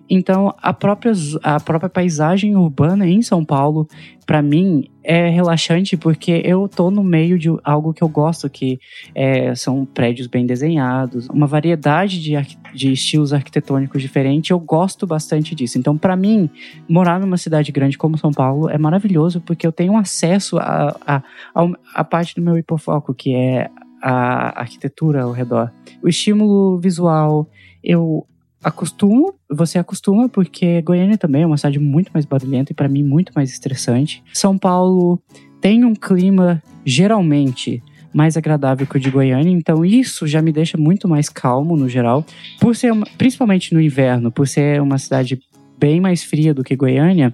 Então, 0.09 0.53
a 0.61 0.73
própria, 0.73 1.13
a 1.41 1.59
própria 1.59 1.89
paisagem 1.89 2.55
urbana 2.55 3.07
em 3.07 3.21
São 3.21 3.43
Paulo, 3.43 3.87
para 4.25 4.41
mim, 4.41 4.85
é 5.11 5.27
relaxante 5.27 5.97
porque 5.97 6.41
eu 6.45 6.69
tô 6.69 6.89
no 6.89 7.03
meio 7.03 7.37
de 7.37 7.49
algo 7.65 7.93
que 7.93 8.01
eu 8.01 8.07
gosto, 8.07 8.49
que 8.49 8.79
é, 9.13 9.53
são 9.55 9.83
prédios 9.83 10.25
bem 10.25 10.45
desenhados, 10.45 11.27
uma 11.27 11.45
variedade 11.45 12.21
de, 12.21 12.31
de 12.73 12.93
estilos 12.93 13.33
arquitetônicos 13.33 14.01
diferentes. 14.01 14.49
Eu 14.49 14.59
gosto 14.59 15.05
bastante 15.05 15.53
disso. 15.53 15.77
Então, 15.77 15.97
para 15.97 16.15
mim, 16.15 16.49
morar 16.87 17.19
numa 17.19 17.35
cidade 17.35 17.73
grande 17.73 17.97
como 17.97 18.17
São 18.17 18.31
Paulo 18.31 18.69
é 18.69 18.77
maravilhoso 18.77 19.41
porque 19.41 19.67
eu 19.67 19.73
tenho 19.73 19.97
acesso 19.97 20.57
a, 20.57 20.95
a, 21.05 21.17
a, 21.53 21.69
a 21.93 22.03
parte 22.05 22.33
do 22.33 22.41
meu 22.41 22.57
hipofoco, 22.57 23.13
que 23.13 23.35
é 23.35 23.69
a 24.01 24.61
arquitetura 24.61 25.23
ao 25.23 25.33
redor. 25.33 25.73
O 26.01 26.07
estímulo 26.07 26.79
visual, 26.79 27.49
eu 27.83 28.25
acostumo, 28.63 29.35
você 29.49 29.79
acostuma, 29.79 30.29
porque 30.29 30.81
Goiânia 30.81 31.17
também 31.17 31.43
é 31.43 31.47
uma 31.47 31.57
cidade 31.57 31.79
muito 31.79 32.11
mais 32.13 32.25
barulhenta 32.25 32.71
e 32.71 32.75
para 32.75 32.87
mim 32.87 33.03
muito 33.03 33.31
mais 33.35 33.51
estressante. 33.51 34.23
São 34.33 34.57
Paulo 34.57 35.19
tem 35.59 35.85
um 35.85 35.93
clima 35.93 36.61
geralmente 36.85 37.83
mais 38.13 38.35
agradável 38.35 38.85
que 38.85 38.97
o 38.97 38.99
de 38.99 39.09
Goiânia, 39.09 39.51
então 39.51 39.85
isso 39.85 40.27
já 40.27 40.41
me 40.41 40.51
deixa 40.51 40.77
muito 40.77 41.07
mais 41.07 41.29
calmo 41.29 41.77
no 41.77 41.87
geral, 41.87 42.25
por 42.59 42.75
ser 42.75 42.91
uma, 42.91 43.05
principalmente 43.17 43.73
no 43.73 43.81
inverno, 43.81 44.31
por 44.31 44.47
ser 44.47 44.81
uma 44.81 44.97
cidade 44.97 45.39
bem 45.79 45.99
mais 45.99 46.23
fria 46.23 46.53
do 46.53 46.63
que 46.63 46.75
Goiânia, 46.75 47.33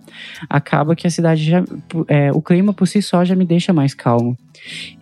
acaba 0.49 0.95
que 0.95 1.05
a 1.05 1.09
cidade 1.09 1.43
já, 1.43 1.63
é, 2.07 2.31
o 2.31 2.41
clima 2.41 2.73
por 2.73 2.87
si 2.87 3.01
só 3.01 3.25
já 3.25 3.35
me 3.35 3.43
deixa 3.43 3.73
mais 3.73 3.93
calmo. 3.93 4.37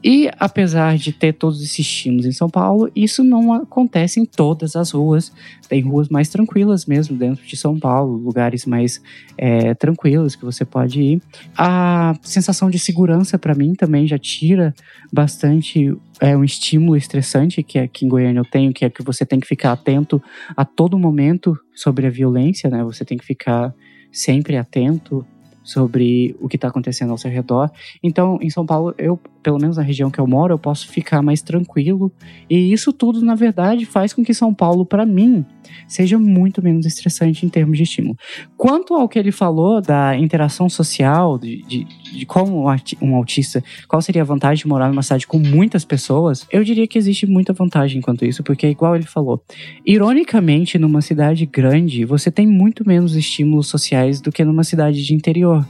E 0.03 0.29
apesar 0.39 0.97
de 0.97 1.11
ter 1.11 1.33
todos 1.33 1.61
esses 1.61 1.79
estímulos 1.79 2.25
em 2.25 2.31
São 2.31 2.49
Paulo, 2.49 2.89
isso 2.95 3.23
não 3.23 3.53
acontece 3.53 4.19
em 4.19 4.25
todas 4.25 4.75
as 4.75 4.91
ruas. 4.91 5.31
Tem 5.67 5.81
ruas 5.81 6.09
mais 6.09 6.29
tranquilas 6.29 6.85
mesmo 6.85 7.17
dentro 7.17 7.45
de 7.45 7.57
São 7.57 7.79
Paulo, 7.79 8.17
lugares 8.17 8.65
mais 8.65 9.01
é, 9.37 9.73
tranquilos 9.73 10.35
que 10.35 10.45
você 10.45 10.63
pode 10.63 11.01
ir. 11.01 11.21
A 11.57 12.15
sensação 12.21 12.69
de 12.69 12.79
segurança 12.79 13.37
para 13.37 13.55
mim 13.55 13.73
também 13.73 14.07
já 14.07 14.17
tira 14.17 14.73
bastante 15.11 15.95
é 16.19 16.35
um 16.35 16.43
estímulo 16.43 16.95
estressante 16.95 17.61
que 17.61 17.77
aqui 17.77 18.05
em 18.05 18.09
Goiânia 18.09 18.39
eu 18.39 18.45
tenho, 18.45 18.73
que 18.73 18.85
é 18.85 18.89
que 18.89 19.03
você 19.03 19.25
tem 19.25 19.39
que 19.39 19.47
ficar 19.47 19.73
atento 19.73 20.21
a 20.55 20.63
todo 20.63 20.97
momento 20.97 21.57
sobre 21.73 22.07
a 22.07 22.09
violência, 22.09 22.69
né? 22.69 22.83
Você 22.83 23.03
tem 23.03 23.17
que 23.17 23.25
ficar 23.25 23.73
sempre 24.11 24.55
atento 24.55 25.25
sobre 25.63 26.35
o 26.39 26.47
que 26.47 26.55
está 26.55 26.67
acontecendo 26.67 27.09
ao 27.09 27.17
seu 27.17 27.29
redor. 27.29 27.69
Então, 28.01 28.37
em 28.41 28.49
São 28.49 28.65
Paulo, 28.65 28.93
eu, 28.97 29.19
pelo 29.45 29.59
menos 29.59 29.77
na 29.77 29.83
região 29.83 30.09
que 30.09 30.17
eu 30.17 30.25
moro, 30.25 30.55
eu 30.55 30.57
posso 30.57 30.87
ficar 30.87 31.21
mais 31.21 31.39
tranquilo. 31.39 32.11
E 32.49 32.73
isso 32.73 32.91
tudo, 32.91 33.23
na 33.23 33.35
verdade, 33.35 33.85
faz 33.85 34.11
com 34.11 34.25
que 34.25 34.33
São 34.33 34.51
Paulo, 34.51 34.83
para 34.83 35.05
mim, 35.05 35.45
seja 35.87 36.17
muito 36.17 36.63
menos 36.63 36.83
estressante 36.83 37.45
em 37.45 37.49
termos 37.49 37.77
de 37.77 37.83
estímulo. 37.83 38.17
Quanto 38.57 38.95
ao 38.95 39.07
que 39.07 39.19
ele 39.19 39.31
falou 39.31 39.79
da 39.81 40.17
interação 40.17 40.67
social, 40.67 41.37
de, 41.37 41.61
de, 41.67 41.83
de 41.83 42.25
como 42.25 42.65
um 42.99 43.15
autista, 43.15 43.63
qual 43.87 44.01
seria 44.01 44.23
a 44.23 44.25
vantagem 44.25 44.63
de 44.63 44.67
morar 44.67 44.89
numa 44.89 45.03
cidade 45.03 45.27
com 45.27 45.37
muitas 45.37 45.85
pessoas, 45.85 46.47
eu 46.51 46.63
diria 46.63 46.87
que 46.87 46.97
existe 46.97 47.27
muita 47.27 47.53
vantagem 47.53 48.01
quanto 48.01 48.25
isso, 48.25 48.41
porque, 48.41 48.67
igual 48.67 48.95
ele 48.95 49.05
falou, 49.05 49.43
ironicamente, 49.85 50.79
numa 50.79 51.03
cidade 51.03 51.45
grande, 51.45 52.03
você 52.03 52.31
tem 52.31 52.47
muito 52.47 52.83
menos 52.83 53.15
estímulos 53.15 53.67
sociais 53.67 54.19
do 54.19 54.31
que 54.31 54.43
numa 54.43 54.63
cidade 54.63 55.05
de 55.05 55.13
interior. 55.13 55.63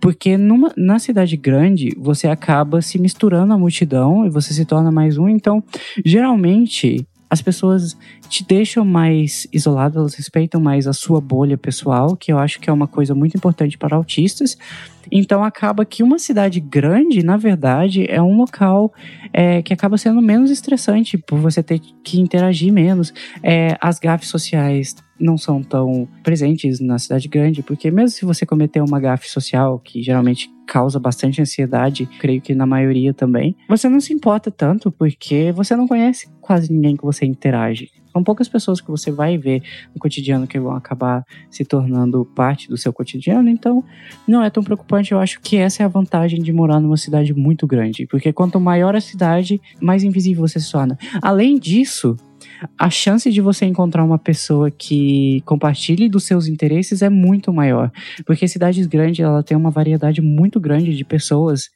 Porque 0.00 0.36
numa, 0.36 0.72
na 0.76 0.98
cidade 0.98 1.36
grande, 1.36 1.94
você 1.98 2.28
acaba 2.28 2.82
se 2.82 2.98
misturando 2.98 3.52
à 3.52 3.58
multidão 3.58 4.26
e 4.26 4.30
você 4.30 4.52
se 4.52 4.64
torna 4.64 4.90
mais 4.90 5.18
um. 5.18 5.28
Então, 5.28 5.62
geralmente, 6.04 7.06
as 7.32 7.40
pessoas 7.40 7.96
te 8.28 8.44
deixam 8.44 8.84
mais 8.84 9.46
isolado, 9.50 9.98
elas 9.98 10.14
respeitam 10.14 10.60
mais 10.60 10.86
a 10.86 10.92
sua 10.92 11.18
bolha 11.18 11.56
pessoal, 11.56 12.14
que 12.14 12.30
eu 12.30 12.38
acho 12.38 12.60
que 12.60 12.68
é 12.68 12.72
uma 12.72 12.86
coisa 12.86 13.14
muito 13.14 13.34
importante 13.36 13.78
para 13.78 13.96
autistas. 13.96 14.56
Então 15.10 15.42
acaba 15.42 15.84
que 15.84 16.02
uma 16.02 16.18
cidade 16.18 16.60
grande, 16.60 17.22
na 17.22 17.36
verdade, 17.36 18.06
é 18.08 18.22
um 18.22 18.36
local 18.36 18.92
é, 19.32 19.62
que 19.62 19.72
acaba 19.72 19.96
sendo 19.98 20.20
menos 20.20 20.50
estressante 20.50 21.16
por 21.18 21.38
você 21.38 21.62
ter 21.62 21.80
que 22.02 22.20
interagir 22.20 22.72
menos. 22.72 23.12
É, 23.42 23.76
as 23.80 23.98
gafes 23.98 24.28
sociais 24.28 24.94
não 25.18 25.38
são 25.38 25.62
tão 25.62 26.08
presentes 26.22 26.80
na 26.80 26.98
cidade 26.98 27.28
grande, 27.28 27.62
porque 27.62 27.90
mesmo 27.90 28.10
se 28.10 28.24
você 28.24 28.44
cometer 28.44 28.80
uma 28.80 28.98
gafe 28.98 29.28
social, 29.28 29.78
que 29.78 30.02
geralmente 30.02 30.50
causa 30.66 30.98
bastante 30.98 31.40
ansiedade, 31.40 32.06
creio 32.18 32.40
que 32.40 32.54
na 32.54 32.66
maioria 32.66 33.14
também, 33.14 33.56
você 33.68 33.88
não 33.88 34.00
se 34.00 34.12
importa 34.12 34.50
tanto 34.50 34.90
porque 34.90 35.52
você 35.52 35.76
não 35.76 35.86
conhece 35.86 36.28
quase 36.40 36.72
ninguém 36.72 36.96
que 36.96 37.04
você 37.04 37.24
interage. 37.24 37.90
São 38.12 38.22
poucas 38.22 38.48
pessoas 38.48 38.80
que 38.80 38.90
você 38.90 39.10
vai 39.10 39.38
ver 39.38 39.62
no 39.94 40.00
cotidiano 40.00 40.46
que 40.46 40.60
vão 40.60 40.74
acabar 40.74 41.24
se 41.50 41.64
tornando 41.64 42.24
parte 42.24 42.68
do 42.68 42.76
seu 42.76 42.92
cotidiano, 42.92 43.48
então 43.48 43.82
não 44.28 44.42
é 44.42 44.50
tão 44.50 44.62
preocupante. 44.62 45.12
Eu 45.12 45.18
acho 45.18 45.40
que 45.40 45.56
essa 45.56 45.82
é 45.82 45.86
a 45.86 45.88
vantagem 45.88 46.42
de 46.42 46.52
morar 46.52 46.80
numa 46.80 46.96
cidade 46.96 47.32
muito 47.32 47.66
grande, 47.66 48.06
porque 48.06 48.32
quanto 48.32 48.60
maior 48.60 48.94
a 48.94 49.00
cidade, 49.00 49.60
mais 49.80 50.04
invisível 50.04 50.46
você 50.46 50.60
se 50.60 50.70
torna. 50.70 50.98
Além 51.22 51.58
disso, 51.58 52.16
a 52.78 52.90
chance 52.90 53.30
de 53.30 53.40
você 53.40 53.64
encontrar 53.64 54.04
uma 54.04 54.18
pessoa 54.18 54.70
que 54.70 55.40
compartilhe 55.44 56.08
dos 56.08 56.24
seus 56.24 56.46
interesses 56.46 57.02
é 57.02 57.08
muito 57.08 57.52
maior, 57.52 57.90
porque 58.26 58.46
cidades 58.46 58.86
grandes 58.86 59.24
ela 59.24 59.42
tem 59.42 59.56
uma 59.56 59.70
variedade 59.70 60.20
muito 60.20 60.60
grande 60.60 60.94
de 60.94 61.04
pessoas. 61.04 61.70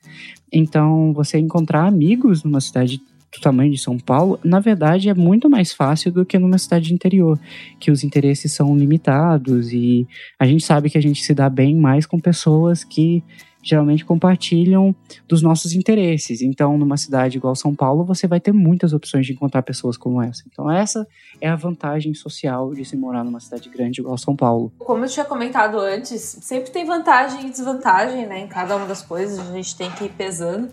Então, 0.53 1.13
você 1.13 1.39
encontrar 1.39 1.87
amigos 1.87 2.45
numa 2.45 2.61
cidade 2.61 3.01
do 3.37 3.43
tamanho 3.43 3.71
de 3.71 3.79
São 3.79 3.99
Paulo, 3.99 4.39
na 4.43 4.61
verdade 4.61 5.09
é 5.09 5.15
muito 5.15 5.49
mais 5.49 5.73
fácil 5.73 6.11
do 6.11 6.25
que 6.25 6.39
numa 6.39 6.59
cidade 6.59 6.93
interior, 6.93 7.39
que 7.79 7.91
os 7.91 8.03
interesses 8.03 8.53
são 8.53 8.77
limitados 8.77 9.73
e 9.73 10.07
a 10.39 10.47
gente 10.47 10.65
sabe 10.65 10.91
que 10.91 10.99
a 10.99 11.03
gente 11.03 11.23
se 11.23 11.35
dá 11.35 11.49
bem 11.49 11.77
mais 11.77 12.07
com 12.07 12.19
pessoas 12.19 12.83
que 12.83 13.23
geralmente 13.67 14.05
compartilham 14.05 14.95
dos 15.27 15.43
nossos 15.43 15.73
interesses. 15.75 16.41
Então, 16.41 16.79
numa 16.79 16.97
cidade 16.97 17.37
igual 17.37 17.57
São 17.57 17.75
Paulo, 17.75 18.05
você 18.05 18.29
vai 18.29 18.39
ter 18.39 18.53
muitas 18.53 18.93
opções 18.93 19.27
de 19.27 19.33
encontrar 19.33 19.63
pessoas 19.63 19.97
como 19.97 20.23
essa. 20.23 20.45
Então, 20.47 20.71
essa 20.71 21.05
é 21.41 21.49
a 21.49 21.57
vantagem 21.57 22.15
social 22.15 22.73
de 22.73 22.85
se 22.85 22.97
morar 22.97 23.25
numa 23.25 23.41
cidade 23.41 23.69
grande 23.69 24.01
igual 24.01 24.17
São 24.17 24.37
Paulo. 24.37 24.73
Como 24.79 25.05
eu 25.05 25.09
tinha 25.09 25.25
comentado 25.25 25.81
antes, 25.81 26.21
sempre 26.43 26.71
tem 26.71 26.85
vantagem 26.85 27.47
e 27.47 27.51
desvantagem, 27.51 28.25
né? 28.27 28.39
Em 28.39 28.47
cada 28.47 28.77
uma 28.77 28.87
das 28.87 29.03
coisas, 29.03 29.41
a 29.41 29.53
gente 29.53 29.77
tem 29.77 29.91
que 29.91 30.05
ir 30.05 30.13
pesando. 30.13 30.69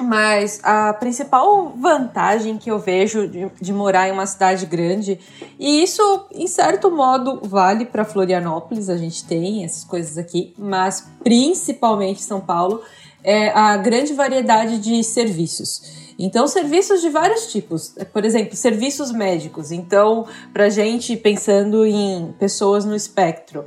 Mas 0.00 0.60
a 0.64 0.92
principal 0.92 1.72
vantagem 1.76 2.58
que 2.58 2.68
eu 2.70 2.80
vejo 2.80 3.28
de, 3.28 3.48
de, 3.60 3.72
morar 3.72 4.08
em 4.08 4.12
uma 4.12 4.26
cidade 4.26 4.66
grande, 4.66 5.20
e 5.58 5.82
isso 5.82 6.26
em 6.32 6.48
certo 6.48 6.90
modo 6.90 7.40
vale 7.44 7.86
para 7.86 8.04
Florianópolis, 8.04 8.90
a 8.90 8.96
gente 8.96 9.24
tem 9.24 9.64
essas 9.64 9.84
coisas 9.84 10.18
aqui, 10.18 10.52
mas 10.58 11.06
principalmente 11.22 12.22
São 12.22 12.40
Paulo, 12.40 12.82
é 13.22 13.50
a 13.50 13.76
grande 13.76 14.12
variedade 14.12 14.78
de 14.78 15.02
serviços. 15.04 16.04
Então, 16.18 16.46
serviços 16.46 17.00
de 17.00 17.08
vários 17.08 17.50
tipos. 17.50 17.94
Por 18.12 18.24
exemplo, 18.24 18.54
serviços 18.54 19.10
médicos. 19.10 19.72
Então, 19.72 20.26
para 20.52 20.68
gente 20.68 21.16
pensando 21.16 21.84
em 21.84 22.32
pessoas 22.38 22.84
no 22.84 22.94
espectro 22.94 23.64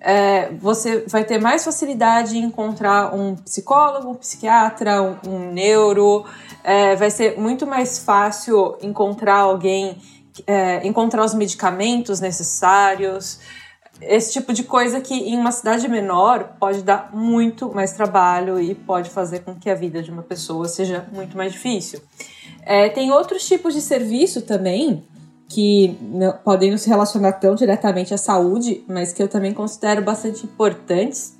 é, 0.00 0.52
você 0.52 1.04
vai 1.08 1.24
ter 1.24 1.40
mais 1.40 1.64
facilidade 1.64 2.36
em 2.36 2.44
encontrar 2.44 3.14
um 3.14 3.34
psicólogo, 3.34 4.10
um 4.10 4.14
psiquiatra, 4.14 5.02
um, 5.02 5.16
um 5.26 5.52
neuro. 5.52 6.24
É, 6.62 6.94
vai 6.94 7.10
ser 7.10 7.38
muito 7.38 7.66
mais 7.66 7.98
fácil 7.98 8.76
encontrar 8.80 9.38
alguém, 9.38 9.96
é, 10.46 10.86
encontrar 10.86 11.24
os 11.24 11.34
medicamentos 11.34 12.20
necessários. 12.20 13.40
Esse 14.00 14.32
tipo 14.34 14.52
de 14.52 14.62
coisa 14.62 15.00
que 15.00 15.14
em 15.14 15.36
uma 15.36 15.50
cidade 15.50 15.88
menor 15.88 16.54
pode 16.60 16.82
dar 16.82 17.10
muito 17.12 17.74
mais 17.74 17.92
trabalho 17.92 18.60
e 18.60 18.72
pode 18.72 19.10
fazer 19.10 19.40
com 19.40 19.56
que 19.56 19.68
a 19.68 19.74
vida 19.74 20.00
de 20.00 20.12
uma 20.12 20.22
pessoa 20.22 20.68
seja 20.68 21.08
muito 21.12 21.36
mais 21.36 21.52
difícil. 21.52 22.00
É, 22.64 22.88
tem 22.88 23.10
outros 23.10 23.44
tipos 23.44 23.74
de 23.74 23.80
serviço 23.80 24.42
também 24.42 25.04
que 25.48 25.96
não, 26.02 26.32
podem 26.44 26.70
não 26.70 26.78
se 26.78 26.88
relacionar 26.88 27.32
tão 27.32 27.54
diretamente 27.54 28.12
à 28.12 28.18
saúde, 28.18 28.84
mas 28.86 29.12
que 29.12 29.22
eu 29.22 29.28
também 29.28 29.54
considero 29.54 30.02
bastante 30.02 30.44
importantes 30.44 31.34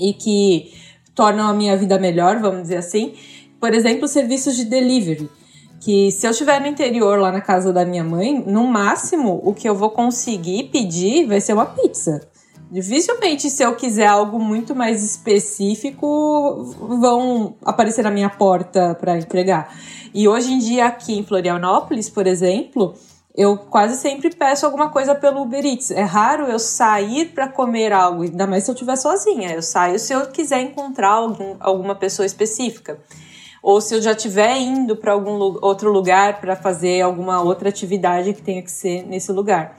e 0.00 0.14
que 0.14 0.72
tornam 1.14 1.46
a 1.46 1.52
minha 1.52 1.76
vida 1.76 1.98
melhor, 1.98 2.40
vamos 2.40 2.62
dizer 2.62 2.76
assim. 2.76 3.14
Por 3.60 3.74
exemplo, 3.74 4.08
serviços 4.08 4.56
de 4.56 4.64
delivery. 4.64 5.28
Que 5.80 6.10
se 6.10 6.26
eu 6.26 6.30
estiver 6.30 6.60
no 6.60 6.66
interior, 6.66 7.18
lá 7.18 7.30
na 7.30 7.40
casa 7.40 7.72
da 7.72 7.84
minha 7.84 8.02
mãe, 8.02 8.42
no 8.46 8.66
máximo 8.66 9.40
o 9.44 9.52
que 9.52 9.68
eu 9.68 9.74
vou 9.74 9.90
conseguir 9.90 10.64
pedir 10.64 11.26
vai 11.26 11.40
ser 11.40 11.52
uma 11.52 11.66
pizza. 11.66 12.26
Dificilmente, 12.70 13.48
se 13.48 13.62
eu 13.62 13.76
quiser 13.76 14.06
algo 14.06 14.40
muito 14.40 14.74
mais 14.74 15.04
específico, 15.04 16.64
vão 17.00 17.54
aparecer 17.64 18.02
na 18.02 18.10
minha 18.10 18.28
porta 18.28 18.96
para 18.98 19.16
entregar. 19.18 19.72
E 20.12 20.26
hoje 20.26 20.52
em 20.52 20.58
dia, 20.58 20.86
aqui 20.86 21.16
em 21.16 21.22
Florianópolis, 21.22 22.10
por 22.10 22.26
exemplo, 22.26 22.94
eu 23.36 23.58
quase 23.58 23.96
sempre 23.96 24.34
peço 24.34 24.64
alguma 24.64 24.88
coisa 24.88 25.14
pelo 25.14 25.42
Uber 25.42 25.64
Eats. 25.64 25.90
É 25.90 26.02
raro 26.02 26.46
eu 26.46 26.58
sair 26.58 27.26
para 27.26 27.46
comer 27.46 27.92
algo, 27.92 28.22
ainda 28.22 28.46
mais 28.46 28.64
se 28.64 28.70
eu 28.70 28.74
estiver 28.74 28.96
sozinha. 28.96 29.52
Eu 29.52 29.60
saio 29.60 29.98
se 29.98 30.12
eu 30.12 30.26
quiser 30.28 30.62
encontrar 30.62 31.10
algum, 31.10 31.54
alguma 31.60 31.94
pessoa 31.94 32.24
específica. 32.24 32.98
Ou 33.62 33.80
se 33.80 33.94
eu 33.94 34.00
já 34.00 34.12
estiver 34.12 34.56
indo 34.56 34.96
para 34.96 35.12
algum 35.12 35.32
outro 35.60 35.92
lugar 35.92 36.40
para 36.40 36.56
fazer 36.56 37.02
alguma 37.02 37.42
outra 37.42 37.68
atividade 37.68 38.32
que 38.32 38.40
tenha 38.40 38.62
que 38.62 38.70
ser 38.70 39.06
nesse 39.06 39.30
lugar. 39.30 39.76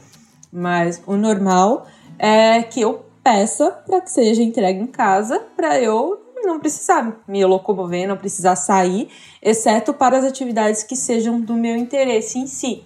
Mas 0.51 1.01
o 1.07 1.15
normal 1.15 1.87
é 2.19 2.61
que 2.61 2.81
eu 2.81 3.05
peça 3.23 3.71
para 3.87 4.01
que 4.01 4.11
seja 4.11 4.43
entregue 4.43 4.79
em 4.79 4.87
casa 4.87 5.39
para 5.55 5.81
eu 5.81 6.21
não 6.43 6.59
precisar 6.59 7.21
me 7.27 7.43
locomover, 7.43 8.07
não 8.07 8.15
precisar 8.15 8.55
sair, 8.55 9.09
exceto 9.41 9.93
para 9.93 10.17
as 10.17 10.23
atividades 10.23 10.83
que 10.83 10.95
sejam 10.95 11.41
do 11.41 11.55
meu 11.55 11.75
interesse 11.75 12.37
em 12.37 12.45
si. 12.45 12.83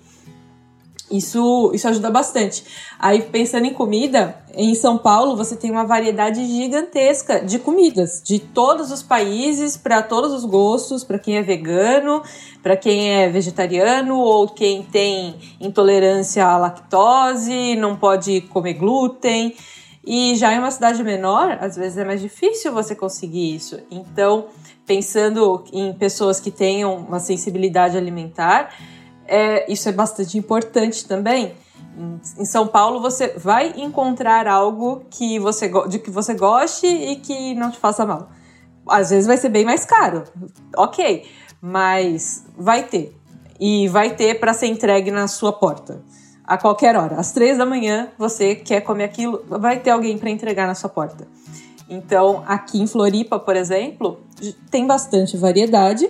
Isso, 1.11 1.71
isso 1.73 1.87
ajuda 1.87 2.09
bastante. 2.09 2.63
Aí, 2.97 3.21
pensando 3.21 3.65
em 3.65 3.73
comida, 3.73 4.35
em 4.53 4.73
São 4.75 4.97
Paulo 4.97 5.35
você 5.35 5.55
tem 5.55 5.71
uma 5.71 5.85
variedade 5.85 6.45
gigantesca 6.45 7.39
de 7.39 7.59
comidas, 7.59 8.21
de 8.23 8.39
todos 8.39 8.91
os 8.91 9.03
países, 9.03 9.77
para 9.77 10.01
todos 10.01 10.33
os 10.33 10.45
gostos, 10.45 11.03
para 11.03 11.19
quem 11.19 11.37
é 11.37 11.41
vegano, 11.41 12.21
para 12.61 12.75
quem 12.75 13.11
é 13.11 13.29
vegetariano 13.29 14.17
ou 14.17 14.47
quem 14.47 14.83
tem 14.83 15.35
intolerância 15.59 16.45
à 16.45 16.57
lactose, 16.57 17.75
não 17.75 17.95
pode 17.95 18.41
comer 18.41 18.73
glúten. 18.73 19.55
E 20.05 20.35
já 20.35 20.53
em 20.53 20.59
uma 20.59 20.71
cidade 20.71 21.03
menor, 21.03 21.57
às 21.61 21.75
vezes 21.75 21.97
é 21.97 22.03
mais 22.03 22.21
difícil 22.21 22.73
você 22.73 22.95
conseguir 22.95 23.55
isso. 23.55 23.79
Então, 23.91 24.47
pensando 24.85 25.63
em 25.71 25.93
pessoas 25.93 26.39
que 26.39 26.49
tenham 26.49 26.95
uma 26.95 27.19
sensibilidade 27.19 27.97
alimentar, 27.97 28.73
é, 29.31 29.71
isso 29.71 29.87
é 29.87 29.93
bastante 29.93 30.37
importante 30.37 31.07
também. 31.07 31.53
Em 32.37 32.45
São 32.45 32.67
Paulo 32.67 32.99
você 32.99 33.29
vai 33.37 33.73
encontrar 33.77 34.45
algo 34.45 35.05
que 35.09 35.39
você, 35.39 35.71
de 35.87 35.99
que 35.99 36.11
você 36.11 36.33
goste 36.33 36.85
e 36.85 37.15
que 37.15 37.55
não 37.55 37.71
te 37.71 37.79
faça 37.79 38.05
mal. 38.05 38.29
Às 38.85 39.09
vezes 39.09 39.25
vai 39.27 39.37
ser 39.37 39.47
bem 39.47 39.63
mais 39.63 39.85
caro, 39.85 40.25
ok, 40.75 41.25
mas 41.61 42.43
vai 42.57 42.83
ter. 42.83 43.15
E 43.57 43.87
vai 43.87 44.15
ter 44.15 44.39
para 44.39 44.53
ser 44.53 44.67
entregue 44.67 45.11
na 45.11 45.27
sua 45.27 45.53
porta. 45.53 46.03
A 46.43 46.57
qualquer 46.57 46.97
hora. 46.97 47.15
Às 47.15 47.31
três 47.31 47.57
da 47.57 47.65
manhã 47.65 48.09
você 48.17 48.55
quer 48.55 48.81
comer 48.81 49.05
aquilo, 49.05 49.45
vai 49.47 49.79
ter 49.79 49.91
alguém 49.91 50.17
para 50.17 50.29
entregar 50.29 50.67
na 50.67 50.75
sua 50.75 50.89
porta. 50.89 51.25
Então, 51.87 52.43
aqui 52.47 52.81
em 52.81 52.87
Floripa, 52.87 53.39
por 53.39 53.55
exemplo, 53.55 54.19
tem 54.69 54.85
bastante 54.85 55.37
variedade 55.37 56.09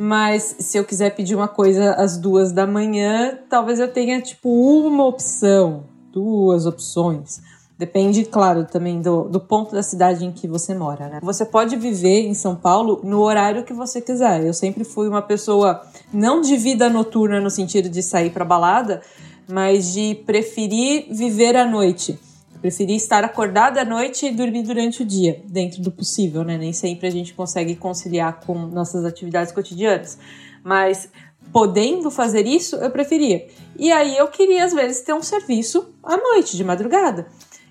mas 0.00 0.54
se 0.60 0.78
eu 0.78 0.84
quiser 0.84 1.12
pedir 1.16 1.34
uma 1.34 1.48
coisa 1.48 1.94
às 1.94 2.16
duas 2.16 2.52
da 2.52 2.64
manhã, 2.64 3.36
talvez 3.50 3.80
eu 3.80 3.92
tenha 3.92 4.20
tipo 4.20 4.48
uma 4.48 5.04
opção, 5.04 5.86
duas 6.12 6.66
opções. 6.66 7.40
Depende, 7.76 8.24
claro, 8.24 8.64
também 8.64 9.02
do, 9.02 9.24
do 9.24 9.40
ponto 9.40 9.74
da 9.74 9.82
cidade 9.82 10.24
em 10.24 10.30
que 10.30 10.46
você 10.46 10.72
mora, 10.72 11.08
né? 11.08 11.18
Você 11.20 11.44
pode 11.44 11.74
viver 11.74 12.28
em 12.28 12.34
São 12.34 12.54
Paulo 12.54 13.00
no 13.02 13.20
horário 13.20 13.64
que 13.64 13.72
você 13.72 14.00
quiser. 14.00 14.46
Eu 14.46 14.54
sempre 14.54 14.84
fui 14.84 15.08
uma 15.08 15.20
pessoa 15.20 15.82
não 16.12 16.42
de 16.42 16.56
vida 16.56 16.88
noturna 16.88 17.40
no 17.40 17.50
sentido 17.50 17.88
de 17.88 18.00
sair 18.00 18.30
para 18.30 18.44
balada, 18.44 19.02
mas 19.48 19.92
de 19.92 20.14
preferir 20.24 21.06
viver 21.10 21.56
à 21.56 21.66
noite. 21.66 22.16
Preferi 22.60 22.96
estar 22.96 23.24
acordada 23.24 23.82
à 23.82 23.84
noite 23.84 24.26
e 24.26 24.32
dormir 24.32 24.62
durante 24.62 25.02
o 25.02 25.06
dia, 25.06 25.42
dentro 25.46 25.80
do 25.80 25.92
possível, 25.92 26.42
né? 26.42 26.58
Nem 26.58 26.72
sempre 26.72 27.06
a 27.06 27.10
gente 27.10 27.32
consegue 27.32 27.76
conciliar 27.76 28.40
com 28.40 28.54
nossas 28.54 29.04
atividades 29.04 29.52
cotidianas. 29.52 30.18
Mas 30.64 31.08
podendo 31.52 32.10
fazer 32.10 32.46
isso, 32.46 32.76
eu 32.76 32.90
preferia. 32.90 33.46
E 33.78 33.92
aí 33.92 34.16
eu 34.16 34.28
queria, 34.28 34.64
às 34.64 34.72
vezes, 34.72 35.02
ter 35.02 35.12
um 35.12 35.22
serviço 35.22 35.88
à 36.02 36.16
noite, 36.16 36.56
de 36.56 36.64
madrugada. 36.64 37.26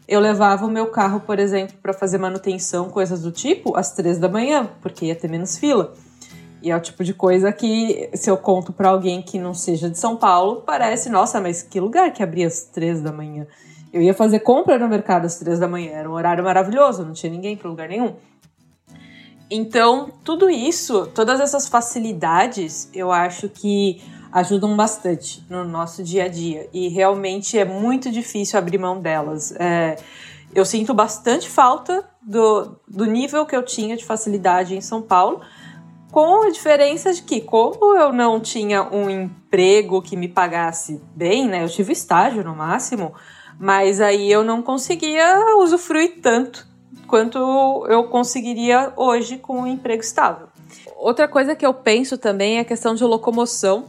Eu 0.07 0.21
levava 0.21 0.65
o 0.65 0.71
meu 0.71 0.87
carro, 0.87 1.19
por 1.19 1.37
exemplo, 1.37 1.75
para 1.81 1.93
fazer 1.93 2.17
manutenção, 2.17 2.89
coisas 2.89 3.21
do 3.21 3.31
tipo, 3.31 3.75
às 3.75 3.91
três 3.91 4.17
da 4.17 4.29
manhã, 4.29 4.69
porque 4.81 5.07
ia 5.07 5.15
ter 5.15 5.29
menos 5.29 5.57
fila. 5.57 5.93
E 6.61 6.71
é 6.71 6.75
o 6.75 6.79
tipo 6.79 7.03
de 7.03 7.13
coisa 7.13 7.51
que, 7.51 8.09
se 8.13 8.29
eu 8.29 8.37
conto 8.37 8.71
para 8.71 8.89
alguém 8.89 9.21
que 9.21 9.37
não 9.37 9.53
seja 9.53 9.89
de 9.89 9.99
São 9.99 10.15
Paulo, 10.15 10.63
parece, 10.65 11.09
nossa, 11.09 11.41
mas 11.41 11.61
que 11.61 11.79
lugar 11.79 12.13
que 12.13 12.23
abria 12.23 12.47
às 12.47 12.61
três 12.63 13.01
da 13.01 13.11
manhã? 13.11 13.45
Eu 13.97 14.03
ia 14.03 14.13
fazer 14.13 14.41
compra 14.41 14.77
no 14.77 14.87
mercado 14.87 15.25
às 15.25 15.39
três 15.39 15.57
da 15.57 15.67
manhã, 15.67 15.89
era 15.93 16.07
um 16.07 16.13
horário 16.13 16.43
maravilhoso, 16.43 17.03
não 17.03 17.13
tinha 17.13 17.31
ninguém 17.31 17.57
para 17.57 17.67
lugar 17.67 17.89
nenhum. 17.89 18.13
Então, 19.49 20.11
tudo 20.23 20.51
isso, 20.51 21.07
todas 21.15 21.39
essas 21.39 21.67
facilidades, 21.67 22.91
eu 22.93 23.11
acho 23.11 23.49
que 23.49 23.99
ajudam 24.31 24.75
bastante 24.75 25.43
no 25.49 25.63
nosso 25.63 26.03
dia 26.03 26.25
a 26.25 26.27
dia. 26.27 26.69
E 26.71 26.89
realmente 26.89 27.57
é 27.57 27.65
muito 27.65 28.11
difícil 28.11 28.59
abrir 28.59 28.77
mão 28.77 29.01
delas. 29.01 29.51
É, 29.53 29.95
eu 30.53 30.63
sinto 30.63 30.93
bastante 30.93 31.49
falta 31.49 32.07
do, 32.21 32.79
do 32.87 33.05
nível 33.05 33.47
que 33.47 33.55
eu 33.55 33.63
tinha 33.63 33.97
de 33.97 34.05
facilidade 34.05 34.75
em 34.75 34.81
São 34.81 35.01
Paulo, 35.01 35.41
com 36.11 36.43
a 36.43 36.51
diferença 36.51 37.11
de 37.11 37.23
que, 37.23 37.41
como 37.41 37.97
eu 37.97 38.13
não 38.13 38.39
tinha 38.39 38.83
um 38.83 39.09
emprego 39.09 40.03
que 40.03 40.15
me 40.15 40.27
pagasse 40.27 41.01
bem, 41.15 41.47
né? 41.47 41.63
Eu 41.63 41.69
tive 41.69 41.93
estágio 41.93 42.43
no 42.43 42.55
máximo. 42.55 43.15
Mas 43.59 43.99
aí 43.99 44.31
eu 44.31 44.43
não 44.43 44.61
conseguia 44.61 45.55
usufruir 45.57 46.19
tanto 46.21 46.67
quanto 47.07 47.37
eu 47.89 48.03
conseguiria 48.05 48.91
hoje 48.95 49.37
com 49.37 49.61
um 49.61 49.67
emprego 49.67 50.01
estável. 50.01 50.47
Outra 50.97 51.27
coisa 51.27 51.55
que 51.55 51.65
eu 51.65 51.73
penso 51.73 52.17
também 52.17 52.57
é 52.57 52.59
a 52.61 52.65
questão 52.65 52.93
de 52.93 53.03
locomoção, 53.03 53.85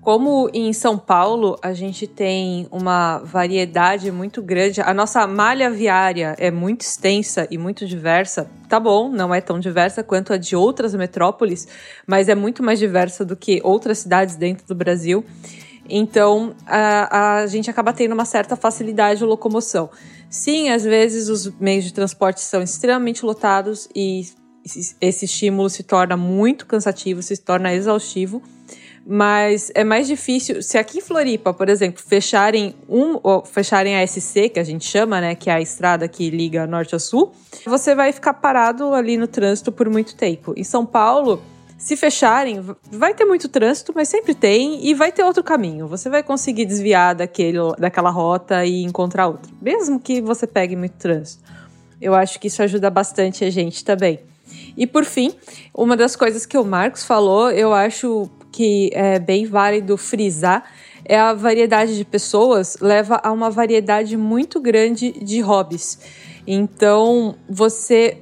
Como 0.00 0.48
em 0.54 0.72
São 0.72 0.96
Paulo 0.96 1.58
a 1.62 1.74
gente 1.74 2.06
tem 2.06 2.66
uma 2.70 3.18
variedade 3.18 4.10
muito 4.10 4.40
grande, 4.40 4.80
a 4.80 4.94
nossa 4.94 5.26
malha 5.26 5.70
viária 5.70 6.34
é 6.38 6.50
muito 6.50 6.80
extensa 6.80 7.46
e 7.50 7.58
muito 7.58 7.86
diversa. 7.86 8.50
Tá 8.66 8.80
bom, 8.80 9.10
não 9.10 9.34
é 9.34 9.42
tão 9.42 9.60
diversa 9.60 10.02
quanto 10.02 10.32
a 10.32 10.38
de 10.38 10.56
outras 10.56 10.94
metrópoles, 10.94 11.68
mas 12.06 12.30
é 12.30 12.34
muito 12.34 12.62
mais 12.62 12.78
diversa 12.78 13.26
do 13.26 13.36
que 13.36 13.60
outras 13.62 13.98
cidades 13.98 14.36
dentro 14.36 14.66
do 14.66 14.74
Brasil. 14.74 15.22
Então 15.88 16.54
a, 16.66 17.38
a 17.40 17.46
gente 17.46 17.70
acaba 17.70 17.92
tendo 17.92 18.12
uma 18.12 18.24
certa 18.24 18.56
facilidade 18.56 19.18
de 19.18 19.24
locomoção. 19.24 19.90
Sim, 20.28 20.70
às 20.70 20.84
vezes 20.84 21.28
os 21.28 21.50
meios 21.58 21.84
de 21.84 21.92
transporte 21.92 22.40
são 22.40 22.62
extremamente 22.62 23.24
lotados 23.24 23.88
e 23.94 24.26
esse 25.00 25.24
estímulo 25.24 25.68
se 25.70 25.82
torna 25.82 26.16
muito 26.16 26.66
cansativo, 26.66 27.22
se 27.22 27.36
torna 27.36 27.72
exaustivo 27.74 28.42
mas 29.06 29.72
é 29.74 29.82
mais 29.82 30.06
difícil. 30.06 30.62
Se 30.62 30.78
aqui 30.78 30.98
em 30.98 31.00
Floripa, 31.00 31.52
por 31.52 31.68
exemplo, 31.68 32.00
fecharem 32.00 32.74
um, 32.88 33.18
fecharem 33.44 33.96
a 33.96 34.06
SC, 34.06 34.48
que 34.50 34.60
a 34.60 34.64
gente 34.64 34.84
chama, 34.84 35.20
né, 35.20 35.34
que 35.34 35.50
é 35.50 35.54
a 35.54 35.60
estrada 35.60 36.06
que 36.06 36.30
liga 36.30 36.66
norte 36.66 36.94
a 36.94 36.98
sul, 36.98 37.32
você 37.66 37.94
vai 37.94 38.12
ficar 38.12 38.34
parado 38.34 38.94
ali 38.94 39.16
no 39.16 39.26
trânsito 39.26 39.72
por 39.72 39.88
muito 39.88 40.14
tempo. 40.14 40.54
Em 40.56 40.64
São 40.64 40.84
Paulo, 40.84 41.42
se 41.80 41.96
fecharem, 41.96 42.62
vai 42.92 43.14
ter 43.14 43.24
muito 43.24 43.48
trânsito, 43.48 43.90
mas 43.96 44.06
sempre 44.06 44.34
tem, 44.34 44.86
e 44.86 44.92
vai 44.92 45.10
ter 45.10 45.24
outro 45.24 45.42
caminho. 45.42 45.88
Você 45.88 46.10
vai 46.10 46.22
conseguir 46.22 46.66
desviar 46.66 47.14
daquele, 47.14 47.58
daquela 47.78 48.10
rota 48.10 48.66
e 48.66 48.82
encontrar 48.82 49.28
outra, 49.28 49.50
mesmo 49.62 49.98
que 49.98 50.20
você 50.20 50.46
pegue 50.46 50.76
muito 50.76 50.92
trânsito. 50.98 51.42
Eu 51.98 52.14
acho 52.14 52.38
que 52.38 52.48
isso 52.48 52.62
ajuda 52.62 52.90
bastante 52.90 53.46
a 53.46 53.50
gente 53.50 53.82
também. 53.82 54.20
E 54.76 54.86
por 54.86 55.06
fim, 55.06 55.32
uma 55.74 55.96
das 55.96 56.14
coisas 56.14 56.44
que 56.44 56.58
o 56.58 56.64
Marcos 56.64 57.02
falou, 57.02 57.50
eu 57.50 57.72
acho 57.72 58.28
que 58.52 58.90
é 58.92 59.18
bem 59.18 59.46
válido 59.46 59.96
frisar 59.96 60.64
é 61.02 61.18
a 61.18 61.32
variedade 61.32 61.96
de 61.96 62.04
pessoas 62.04 62.76
leva 62.78 63.18
a 63.24 63.32
uma 63.32 63.50
variedade 63.50 64.18
muito 64.18 64.60
grande 64.60 65.12
de 65.12 65.40
hobbies. 65.40 65.98
Então, 66.46 67.36
você 67.48 68.18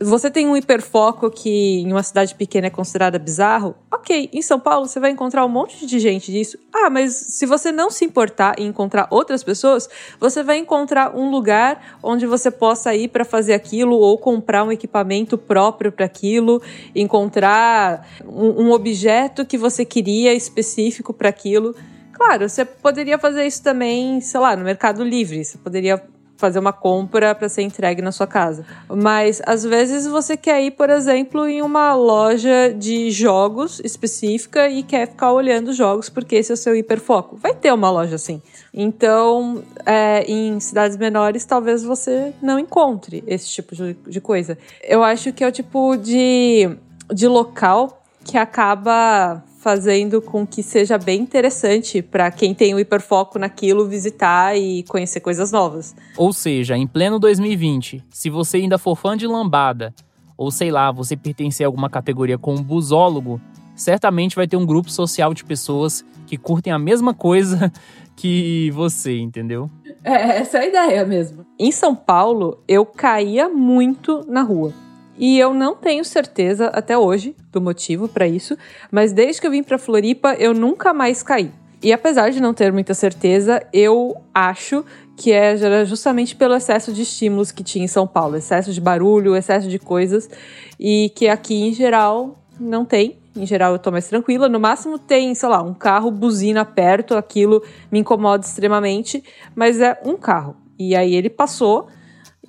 você 0.00 0.30
tem 0.30 0.48
um 0.48 0.56
hiperfoco 0.56 1.30
que 1.30 1.80
em 1.80 1.92
uma 1.92 2.02
cidade 2.02 2.34
pequena 2.34 2.66
é 2.66 2.70
considerada 2.70 3.18
bizarro? 3.18 3.74
Ok, 3.90 4.28
em 4.32 4.42
São 4.42 4.58
Paulo 4.58 4.86
você 4.86 4.98
vai 4.98 5.10
encontrar 5.10 5.44
um 5.44 5.48
monte 5.48 5.86
de 5.86 5.98
gente 6.00 6.32
disso. 6.32 6.58
Ah, 6.72 6.90
mas 6.90 7.12
se 7.12 7.46
você 7.46 7.70
não 7.70 7.90
se 7.90 8.04
importar 8.04 8.58
em 8.58 8.66
encontrar 8.66 9.06
outras 9.10 9.44
pessoas, 9.44 9.88
você 10.18 10.42
vai 10.42 10.58
encontrar 10.58 11.16
um 11.16 11.30
lugar 11.30 11.98
onde 12.02 12.26
você 12.26 12.50
possa 12.50 12.94
ir 12.94 13.08
para 13.08 13.24
fazer 13.24 13.54
aquilo 13.54 13.96
ou 13.96 14.18
comprar 14.18 14.64
um 14.64 14.72
equipamento 14.72 15.38
próprio 15.38 15.92
para 15.92 16.06
aquilo, 16.06 16.60
encontrar 16.94 18.06
um, 18.24 18.64
um 18.64 18.72
objeto 18.72 19.46
que 19.46 19.56
você 19.56 19.84
queria 19.84 20.34
específico 20.34 21.12
para 21.12 21.28
aquilo. 21.28 21.74
Claro, 22.12 22.48
você 22.48 22.64
poderia 22.64 23.18
fazer 23.18 23.46
isso 23.46 23.62
também, 23.62 24.20
sei 24.20 24.40
lá, 24.40 24.54
no 24.56 24.64
Mercado 24.64 25.02
Livre. 25.02 25.44
Você 25.44 25.58
poderia 25.58 26.02
fazer 26.42 26.58
uma 26.58 26.72
compra 26.72 27.36
para 27.36 27.48
ser 27.48 27.62
entregue 27.62 28.02
na 28.02 28.10
sua 28.10 28.26
casa. 28.26 28.66
Mas 28.88 29.40
às 29.46 29.62
vezes 29.62 30.08
você 30.08 30.36
quer 30.36 30.60
ir, 30.60 30.72
por 30.72 30.90
exemplo, 30.90 31.46
em 31.46 31.62
uma 31.62 31.94
loja 31.94 32.74
de 32.76 33.12
jogos 33.12 33.80
específica 33.84 34.68
e 34.68 34.82
quer 34.82 35.06
ficar 35.06 35.32
olhando 35.32 35.72
jogos 35.72 36.08
porque 36.08 36.34
esse 36.34 36.50
é 36.50 36.54
o 36.54 36.56
seu 36.56 36.74
hiperfoco. 36.74 37.36
Vai 37.36 37.54
ter 37.54 37.72
uma 37.72 37.88
loja 37.92 38.16
assim. 38.16 38.42
Então, 38.74 39.62
é, 39.86 40.24
em 40.26 40.58
cidades 40.58 40.96
menores, 40.96 41.44
talvez 41.44 41.84
você 41.84 42.32
não 42.42 42.58
encontre 42.58 43.22
esse 43.24 43.46
tipo 43.46 43.76
de, 43.76 44.20
coisa. 44.20 44.58
Eu 44.82 45.04
acho 45.04 45.32
que 45.32 45.44
é 45.44 45.46
o 45.46 45.52
tipo 45.52 45.96
de, 45.96 46.76
de 47.14 47.28
local 47.28 48.02
que 48.24 48.36
acaba 48.36 49.44
fazendo 49.62 50.20
com 50.20 50.44
que 50.44 50.60
seja 50.60 50.98
bem 50.98 51.20
interessante 51.20 52.02
para 52.02 52.32
quem 52.32 52.52
tem 52.52 52.74
o 52.74 52.80
hiperfoco 52.80 53.38
naquilo 53.38 53.86
visitar 53.86 54.58
e 54.58 54.82
conhecer 54.82 55.20
coisas 55.20 55.52
novas. 55.52 55.94
Ou 56.16 56.32
seja, 56.32 56.76
em 56.76 56.84
pleno 56.84 57.16
2020, 57.20 58.02
se 58.10 58.28
você 58.28 58.56
ainda 58.56 58.76
for 58.76 58.96
fã 58.96 59.16
de 59.16 59.24
lambada, 59.24 59.94
ou 60.36 60.50
sei 60.50 60.72
lá, 60.72 60.90
você 60.90 61.16
pertencer 61.16 61.64
a 61.64 61.68
alguma 61.68 61.88
categoria 61.88 62.36
como 62.36 62.60
busólogo, 62.60 63.40
certamente 63.76 64.34
vai 64.34 64.48
ter 64.48 64.56
um 64.56 64.66
grupo 64.66 64.90
social 64.90 65.32
de 65.32 65.44
pessoas 65.44 66.04
que 66.26 66.36
curtem 66.36 66.72
a 66.72 66.78
mesma 66.78 67.14
coisa 67.14 67.72
que 68.16 68.68
você, 68.72 69.16
entendeu? 69.16 69.70
É, 70.02 70.38
essa 70.38 70.58
é 70.58 70.62
a 70.62 70.66
ideia 70.66 71.04
mesmo. 71.04 71.46
Em 71.56 71.70
São 71.70 71.94
Paulo, 71.94 72.58
eu 72.66 72.84
caía 72.84 73.48
muito 73.48 74.26
na 74.26 74.42
rua. 74.42 74.72
E 75.18 75.38
eu 75.38 75.52
não 75.52 75.76
tenho 75.76 76.04
certeza 76.04 76.68
até 76.68 76.96
hoje 76.96 77.36
do 77.50 77.60
motivo 77.60 78.08
para 78.08 78.26
isso, 78.26 78.56
mas 78.90 79.12
desde 79.12 79.40
que 79.40 79.46
eu 79.46 79.50
vim 79.50 79.62
para 79.62 79.78
Floripa, 79.78 80.34
eu 80.34 80.54
nunca 80.54 80.92
mais 80.94 81.22
caí. 81.22 81.50
E 81.82 81.92
apesar 81.92 82.30
de 82.30 82.40
não 82.40 82.54
ter 82.54 82.72
muita 82.72 82.94
certeza, 82.94 83.60
eu 83.72 84.16
acho 84.32 84.84
que 85.16 85.32
é 85.32 85.84
justamente 85.84 86.34
pelo 86.34 86.54
excesso 86.54 86.92
de 86.92 87.02
estímulos 87.02 87.50
que 87.50 87.62
tinha 87.62 87.84
em 87.84 87.88
São 87.88 88.06
Paulo, 88.06 88.36
excesso 88.36 88.72
de 88.72 88.80
barulho, 88.80 89.36
excesso 89.36 89.68
de 89.68 89.78
coisas, 89.78 90.30
e 90.78 91.12
que 91.14 91.28
aqui 91.28 91.54
em 91.54 91.74
geral 91.74 92.38
não 92.58 92.84
tem. 92.84 93.18
Em 93.36 93.44
geral 93.44 93.72
eu 93.72 93.78
tô 93.78 93.90
mais 93.90 94.06
tranquila. 94.06 94.48
No 94.48 94.60
máximo 94.60 94.98
tem, 94.98 95.34
sei 95.34 95.48
lá, 95.48 95.62
um 95.62 95.74
carro 95.74 96.10
buzina 96.10 96.64
perto, 96.64 97.16
aquilo 97.16 97.62
me 97.90 97.98
incomoda 97.98 98.44
extremamente, 98.44 99.22
mas 99.54 99.80
é 99.80 100.00
um 100.04 100.16
carro. 100.16 100.56
E 100.78 100.94
aí 100.94 101.14
ele 101.14 101.30
passou 101.30 101.88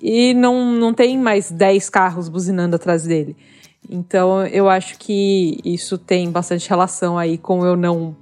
e 0.06 0.34
não, 0.34 0.70
não 0.70 0.92
tem 0.92 1.16
mais 1.16 1.50
10 1.50 1.88
carros 1.88 2.28
buzinando 2.28 2.76
atrás 2.76 3.04
dele. 3.04 3.34
Então 3.88 4.46
eu 4.46 4.68
acho 4.68 4.98
que 4.98 5.58
isso 5.64 5.96
tem 5.96 6.30
bastante 6.30 6.68
relação 6.68 7.16
aí 7.16 7.38
com 7.38 7.64
eu 7.64 7.74
não 7.74 8.14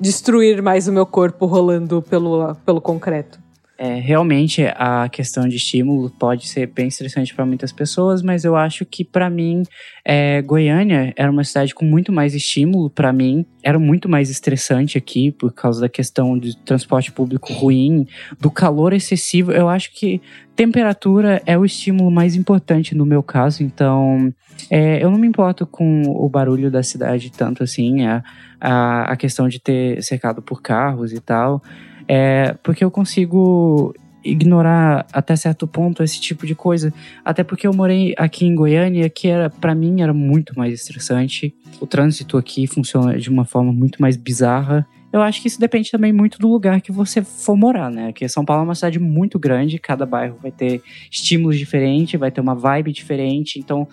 destruir 0.00 0.60
mais 0.60 0.88
o 0.88 0.92
meu 0.92 1.06
corpo 1.06 1.46
rolando 1.46 2.02
pelo, 2.02 2.56
pelo 2.66 2.80
concreto. 2.80 3.38
É, 3.80 3.94
realmente 4.00 4.64
a 4.74 5.08
questão 5.08 5.46
de 5.46 5.54
estímulo 5.54 6.10
pode 6.10 6.48
ser 6.48 6.66
bem 6.66 6.88
estressante 6.88 7.32
para 7.32 7.46
muitas 7.46 7.70
pessoas, 7.70 8.22
mas 8.22 8.44
eu 8.44 8.56
acho 8.56 8.84
que 8.84 9.04
para 9.04 9.30
mim 9.30 9.62
é, 10.04 10.42
Goiânia 10.42 11.12
era 11.16 11.30
uma 11.30 11.44
cidade 11.44 11.72
com 11.72 11.84
muito 11.84 12.10
mais 12.10 12.34
estímulo 12.34 12.90
para 12.90 13.12
mim, 13.12 13.46
era 13.62 13.78
muito 13.78 14.08
mais 14.08 14.30
estressante 14.30 14.98
aqui 14.98 15.30
por 15.30 15.52
causa 15.52 15.80
da 15.80 15.88
questão 15.88 16.36
de 16.36 16.56
transporte 16.64 17.12
público 17.12 17.52
ruim, 17.52 18.04
do 18.40 18.50
calor 18.50 18.92
excessivo. 18.92 19.52
Eu 19.52 19.68
acho 19.68 19.94
que 19.94 20.20
temperatura 20.56 21.40
é 21.46 21.56
o 21.56 21.64
estímulo 21.64 22.10
mais 22.10 22.34
importante 22.34 22.96
no 22.96 23.06
meu 23.06 23.22
caso, 23.22 23.62
então 23.62 24.34
é, 24.68 25.00
eu 25.00 25.08
não 25.08 25.18
me 25.20 25.28
importo 25.28 25.64
com 25.64 26.02
o 26.02 26.28
barulho 26.28 26.68
da 26.68 26.82
cidade 26.82 27.30
tanto 27.30 27.62
assim, 27.62 28.04
a, 28.06 28.24
a, 28.60 29.12
a 29.12 29.16
questão 29.16 29.48
de 29.48 29.60
ter 29.60 30.02
cercado 30.02 30.42
por 30.42 30.60
carros 30.60 31.12
e 31.12 31.20
tal. 31.20 31.62
É, 32.08 32.56
porque 32.62 32.82
eu 32.82 32.90
consigo 32.90 33.94
ignorar 34.24 35.06
até 35.12 35.36
certo 35.36 35.66
ponto 35.66 36.02
esse 36.02 36.20
tipo 36.20 36.46
de 36.46 36.54
coisa, 36.54 36.92
até 37.24 37.44
porque 37.44 37.66
eu 37.66 37.72
morei 37.72 38.14
aqui 38.16 38.44
em 38.44 38.54
Goiânia, 38.54 39.08
que 39.08 39.28
era 39.28 39.48
para 39.48 39.74
mim 39.74 40.00
era 40.00 40.12
muito 40.12 40.56
mais 40.58 40.72
estressante. 40.72 41.54
O 41.80 41.86
trânsito 41.86 42.36
aqui 42.36 42.66
funciona 42.66 43.18
de 43.18 43.30
uma 43.30 43.44
forma 43.44 43.72
muito 43.72 44.00
mais 44.00 44.16
bizarra. 44.16 44.86
Eu 45.10 45.22
acho 45.22 45.40
que 45.40 45.48
isso 45.48 45.58
depende 45.58 45.90
também 45.90 46.12
muito 46.12 46.38
do 46.38 46.48
lugar 46.48 46.82
que 46.82 46.92
você 46.92 47.22
for 47.22 47.56
morar, 47.56 47.90
né? 47.90 48.08
Porque 48.08 48.28
São 48.28 48.44
Paulo 48.44 48.62
é 48.62 48.64
uma 48.66 48.74
cidade 48.74 48.98
muito 48.98 49.38
grande, 49.38 49.78
cada 49.78 50.04
bairro 50.04 50.36
vai 50.42 50.50
ter 50.50 50.82
estímulos 51.10 51.58
diferentes, 51.58 52.20
vai 52.20 52.30
ter 52.30 52.42
uma 52.42 52.54
vibe 52.54 52.92
diferente, 52.92 53.58
então 53.58 53.88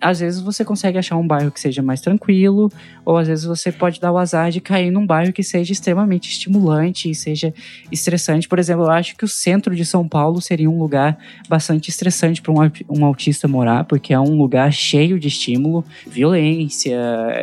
às 0.00 0.20
vezes 0.20 0.40
você 0.40 0.64
consegue 0.64 0.98
achar 0.98 1.16
um 1.16 1.26
bairro 1.26 1.50
que 1.50 1.60
seja 1.60 1.82
mais 1.82 2.00
tranquilo, 2.00 2.70
ou 3.04 3.18
às 3.18 3.28
vezes 3.28 3.44
você 3.44 3.70
pode 3.70 4.00
dar 4.00 4.12
o 4.12 4.18
azar 4.18 4.50
de 4.50 4.60
cair 4.60 4.90
num 4.90 5.06
bairro 5.06 5.32
que 5.32 5.42
seja 5.42 5.72
extremamente 5.72 6.30
estimulante 6.30 7.10
e 7.10 7.14
seja 7.14 7.52
estressante. 7.92 8.48
Por 8.48 8.58
exemplo, 8.58 8.84
eu 8.84 8.90
acho 8.90 9.16
que 9.16 9.24
o 9.24 9.28
centro 9.28 9.74
de 9.74 9.84
São 9.84 10.08
Paulo 10.08 10.40
seria 10.40 10.70
um 10.70 10.78
lugar 10.78 11.18
bastante 11.48 11.90
estressante 11.90 12.40
para 12.40 12.52
um, 12.52 13.04
autista 13.04 13.46
morar, 13.46 13.84
porque 13.84 14.14
é 14.14 14.18
um 14.18 14.36
lugar 14.38 14.72
cheio 14.72 15.18
de 15.18 15.28
estímulo, 15.28 15.84
violência, 16.06 16.98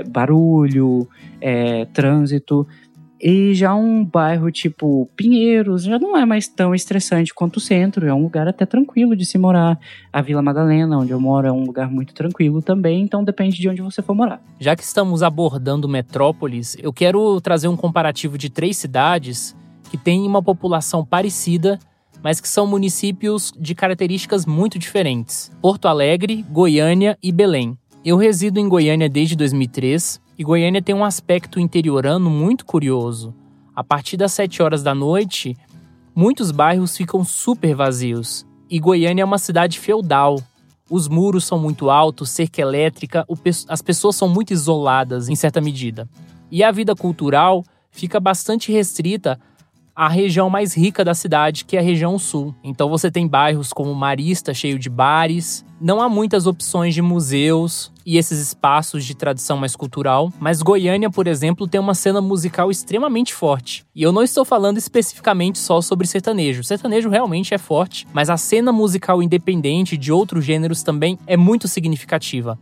barulho, 0.08 1.08
é, 1.39 1.86
trânsito. 1.86 2.67
E 3.19 3.53
já 3.53 3.73
um 3.73 4.06
bairro 4.06 4.51
tipo 4.51 5.10
Pinheiros 5.15 5.84
já 5.84 5.97
não 5.97 6.15
é 6.15 6.25
mais 6.25 6.47
tão 6.47 6.73
estressante 6.75 7.34
quanto 7.34 7.58
o 7.58 7.60
centro, 7.60 8.06
é 8.06 8.13
um 8.13 8.21
lugar 8.21 8.47
até 8.47 8.65
tranquilo 8.65 9.15
de 9.15 9.25
se 9.25 9.38
morar. 9.38 9.80
A 10.13 10.21
Vila 10.21 10.41
Madalena, 10.41 10.97
onde 10.97 11.12
eu 11.12 11.19
moro, 11.19 11.47
é 11.47 11.51
um 11.51 11.63
lugar 11.63 11.89
muito 11.89 12.13
tranquilo 12.13 12.62
também, 12.62 13.01
então 13.01 13.23
depende 13.23 13.58
de 13.58 13.67
onde 13.69 13.82
você 13.82 14.01
for 14.01 14.15
morar. 14.15 14.41
Já 14.60 14.75
que 14.75 14.84
estamos 14.84 15.23
abordando 15.23 15.88
metrópoles, 15.88 16.77
eu 16.80 16.93
quero 16.93 17.39
trazer 17.41 17.67
um 17.67 17.77
comparativo 17.77 18.38
de 18.38 18.49
três 18.49 18.77
cidades 18.77 19.56
que 19.89 19.97
têm 19.97 20.27
uma 20.27 20.43
população 20.43 21.03
parecida, 21.03 21.80
mas 22.23 22.39
que 22.39 22.47
são 22.47 22.67
municípios 22.67 23.51
de 23.58 23.73
características 23.73 24.45
muito 24.45 24.77
diferentes: 24.77 25.51
Porto 25.62 25.88
Alegre, 25.88 26.45
Goiânia 26.49 27.17
e 27.21 27.32
Belém. 27.32 27.77
Eu 28.05 28.15
resido 28.15 28.60
em 28.60 28.69
Goiânia 28.69 29.10
desde 29.10 29.36
2003 29.36 30.21
e 30.38 30.43
Goiânia 30.43 30.81
tem 30.81 30.95
um 30.95 31.03
aspecto 31.03 31.60
interiorano 31.60 32.29
muito 32.29 32.65
curioso. 32.65 33.33
A 33.75 33.83
partir 33.83 34.17
das 34.17 34.31
7 34.33 34.62
horas 34.62 34.83
da 34.83 34.93
noite, 34.93 35.57
muitos 36.15 36.51
bairros 36.51 36.95
ficam 36.95 37.23
super 37.23 37.75
vazios. 37.75 38.45
E 38.69 38.79
Goiânia 38.79 39.23
é 39.23 39.25
uma 39.25 39.38
cidade 39.38 39.79
feudal. 39.79 40.39
Os 40.89 41.07
muros 41.07 41.43
são 41.43 41.60
muito 41.60 41.89
altos, 41.89 42.29
cerca 42.29 42.62
elétrica, 42.62 43.25
as 43.67 43.81
pessoas 43.81 44.15
são 44.15 44.29
muito 44.29 44.53
isoladas 44.53 45.27
em 45.27 45.36
certa 45.36 45.60
medida. 45.60 46.07
E 46.49 46.63
a 46.63 46.71
vida 46.71 46.95
cultural 46.95 47.63
fica 47.91 48.19
bastante 48.19 48.71
restrita 48.71 49.39
à 49.97 50.07
região 50.07 50.47
mais 50.47 50.77
rica 50.77 51.03
da 51.03 51.15
cidade, 51.15 51.65
que 51.65 51.75
é 51.75 51.79
a 51.79 51.83
região 51.83 52.19
sul. 52.19 52.53
Então 52.63 52.88
você 52.88 53.10
tem 53.10 53.27
bairros 53.27 53.73
como 53.73 53.95
Marista, 53.95 54.53
cheio 54.53 54.77
de 54.77 54.91
bares, 54.91 55.65
não 55.81 55.99
há 55.99 56.07
muitas 56.07 56.45
opções 56.45 56.93
de 56.93 57.01
museus 57.01 57.91
e 58.05 58.15
esses 58.15 58.39
espaços 58.39 59.03
de 59.03 59.15
tradição 59.15 59.57
mais 59.57 59.75
cultural, 59.75 60.31
mas 60.39 60.62
Goiânia, 60.62 61.10
por 61.10 61.25
exemplo, 61.25 61.67
tem 61.67 61.81
uma 61.81 61.95
cena 61.95 62.21
musical 62.21 62.69
extremamente 62.69 63.33
forte. 63.33 63.83
E 63.95 64.03
eu 64.03 64.12
não 64.12 64.21
estou 64.21 64.45
falando 64.45 64.77
especificamente 64.77 65.57
só 65.57 65.81
sobre 65.81 66.05
sertanejo. 66.05 66.63
sertanejo 66.63 67.10
realmente 67.10 67.55
é 67.55 67.57
forte, 67.57 68.07
mas 68.13 68.29
a 68.29 68.38
cena 68.38 68.71
musical 68.71 69.23
independente 69.23 69.97
de 69.97 70.12
outros 70.12 70.45
gêneros 70.45 70.83
também 70.83 71.17
é 71.25 71.36
muito 71.36 71.67
significativa. 71.67 72.57